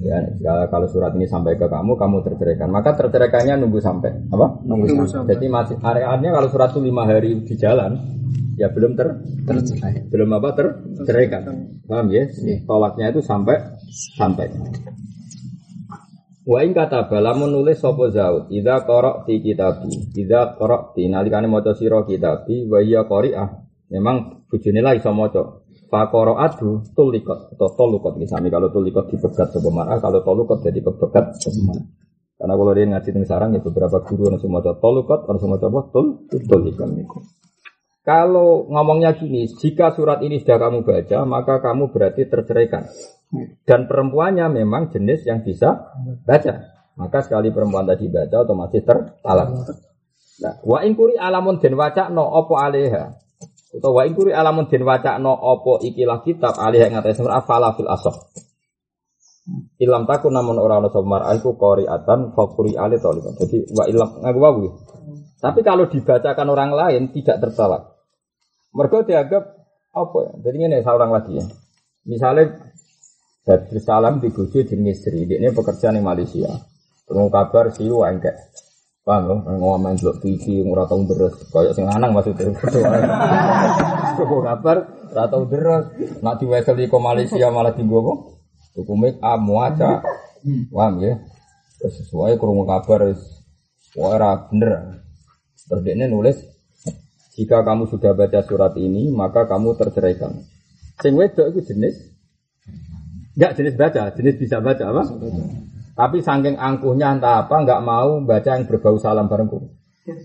[0.00, 2.70] Ya, jika- kalau surat ini sampai ke kamu, kamu terceraikan.
[2.70, 4.62] Maka terceraikannya nunggu sampai apa?
[4.64, 5.36] Nunggu sampai.
[5.36, 7.98] Jadi masih areanya kalau surat itu lima hari di jalan,
[8.56, 10.06] ya belum ter Tercerai.
[10.08, 11.42] belum apa terceraikan.
[11.84, 12.24] Paham ya?
[12.64, 13.58] Tolaknya itu sampai
[14.16, 14.48] sampai.
[16.40, 22.00] Wa ing kata bala menulis sapa zaud idza qara'ti kitabi idza qara'ti nalikane maca sira
[22.08, 23.48] kitabi wa ya qari'ah
[23.92, 25.60] memang bojone lah iso maca
[25.92, 31.36] fa qara'atu tulikot atau tolukot misalnya kalau tulikot dipegat sapa mar'ah kalau tolukot jadi kepegat
[31.44, 31.76] sapa
[32.40, 35.60] karena kalau dia ngaji teng sarang ya beberapa guru yang semua maca tolukot orang semua
[35.60, 37.20] maca tul tulikot niku
[38.00, 42.88] kalau ngomongnya gini, jika surat ini sudah kamu baca, maka kamu berarti terceraikan.
[43.62, 45.94] Dan perempuannya memang jenis yang bisa
[46.26, 46.54] baca.
[46.98, 49.48] Maka sekali perempuan tadi baca otomatis tertalak.
[50.40, 53.12] Nah, wa ingkuri alamun den waca no opo aleha.
[53.70, 57.76] Atau wa ingkuri alamun den waca no opo ikilah kitab aleha yang ngatain semerah fala
[57.76, 58.16] fil asof.
[59.80, 63.36] Ilam takun namun orang ono somar iku qori'atan fakuri ale tolikon.
[63.40, 64.64] Jadi wa ilam ngaku wawu.
[65.40, 67.96] Tapi kalau dibacakan orang lain tidak tertalak.
[68.76, 69.44] Mereka dianggap
[69.90, 70.32] apa ya?
[70.44, 71.44] Jadi ini seorang lagi ya.
[72.04, 72.70] Misalnya
[73.40, 76.52] Badrus Salam di bojo jenis Sri, dia ini pekerjaan di Malaysia.
[77.08, 78.36] Tunggu kabar siu enggak.
[79.00, 82.52] Paham lho, ngomong delok TV ora tau deres, kaya sing lanang maksudnya.
[84.20, 84.76] Kok kabar
[85.08, 85.88] ora tau deres,
[86.20, 88.14] nak diweseli ke Malaysia malah dienggo apa?
[88.76, 90.04] Tuku make up, muaca.
[90.44, 91.16] Paham ya?
[91.80, 93.08] Sesuai krungu kabar
[93.96, 95.00] ora bener.
[95.70, 96.36] Terus dia nulis
[97.38, 100.42] jika kamu sudah baca surat ini, maka kamu terceraikan.
[101.00, 101.96] Sing wedok itu jenis
[103.38, 105.02] Enggak jenis baca, jenis bisa baca apa?
[105.94, 109.70] Tapi saking angkuhnya entah apa nggak mau baca yang berbau salam barengku.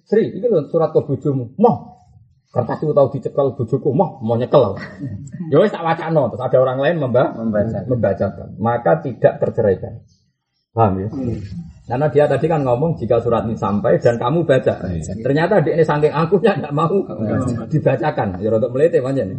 [0.09, 1.53] Sri, ini loh surat ke bojomu.
[1.61, 1.95] Moh.
[2.49, 4.79] Kertas itu tahu dicekel bojoku, moh, mau nyekel.
[5.51, 7.83] Ya tak wacano, terus ada orang lain memba Membaca.
[7.83, 8.55] membacakan.
[8.55, 10.01] Maka tidak terceraikan.
[10.75, 11.07] Paham ya?
[11.85, 14.89] Karena dia tadi kan ngomong jika surat ini sampai dan kamu baca.
[15.21, 16.97] Ternyata dia ini saking angkuhnya nggak mau
[17.69, 18.41] dibacakan.
[18.43, 19.37] Ya rodok melete nih?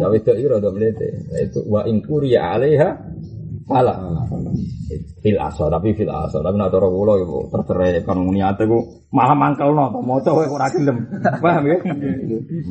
[0.00, 1.28] Ya wedok itu rodok melete.
[1.36, 2.96] Itu wa ingkuri alaiha
[3.68, 3.94] fala.
[5.20, 9.36] Fil aso tapi fil aso tapi nak cara kula iku tercerai kan niate ku malah
[9.36, 11.04] mangkelno to maca kowe ora gelem.
[11.44, 11.76] Paham ya?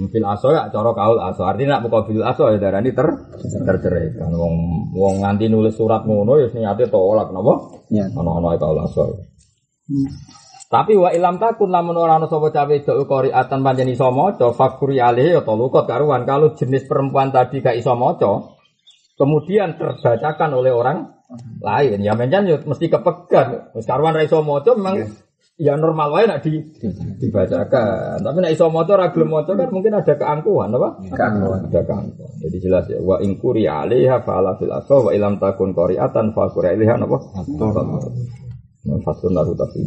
[0.10, 1.46] Fil aso ya cara kaul aso.
[1.46, 3.06] Artinya nak buka fil aso ya darani ter
[3.38, 4.18] tercerai.
[4.18, 4.54] Kan wong
[4.98, 7.54] wong nganti nulis surat ngono ya niate tolak napa?
[7.94, 8.10] Ya.
[8.18, 9.22] Ana-ana kaul aso.
[10.68, 15.00] Tapi wa ilam takun lamun ora ana sapa cawe wedok qari'atan pancen iso maca fakuri
[15.00, 18.57] alih ya talukot karuan kalau jenis perempuan tadi gak iso maca
[19.18, 21.18] kemudian terbacakan oleh orang
[21.60, 22.00] lain.
[22.06, 23.76] Ya mencen yo mesti kepegat.
[23.76, 25.04] Wis karuan ra iso maca memang
[25.58, 26.62] ya normal wae nek di,
[27.20, 28.22] dibacakan.
[28.22, 30.90] Tapi nek iso maca ora gelem maca kan mungkin ada keangkuhan apa?
[31.12, 31.60] Keangkuhan.
[31.68, 32.34] ada keangkuhan.
[32.46, 36.32] Jadi jelas ya wa in quri alaiha fa ala fil aswa wa ilam takun qari'atan
[36.32, 37.18] fa quri alaiha napa
[39.04, 39.84] fasun lahu tafsir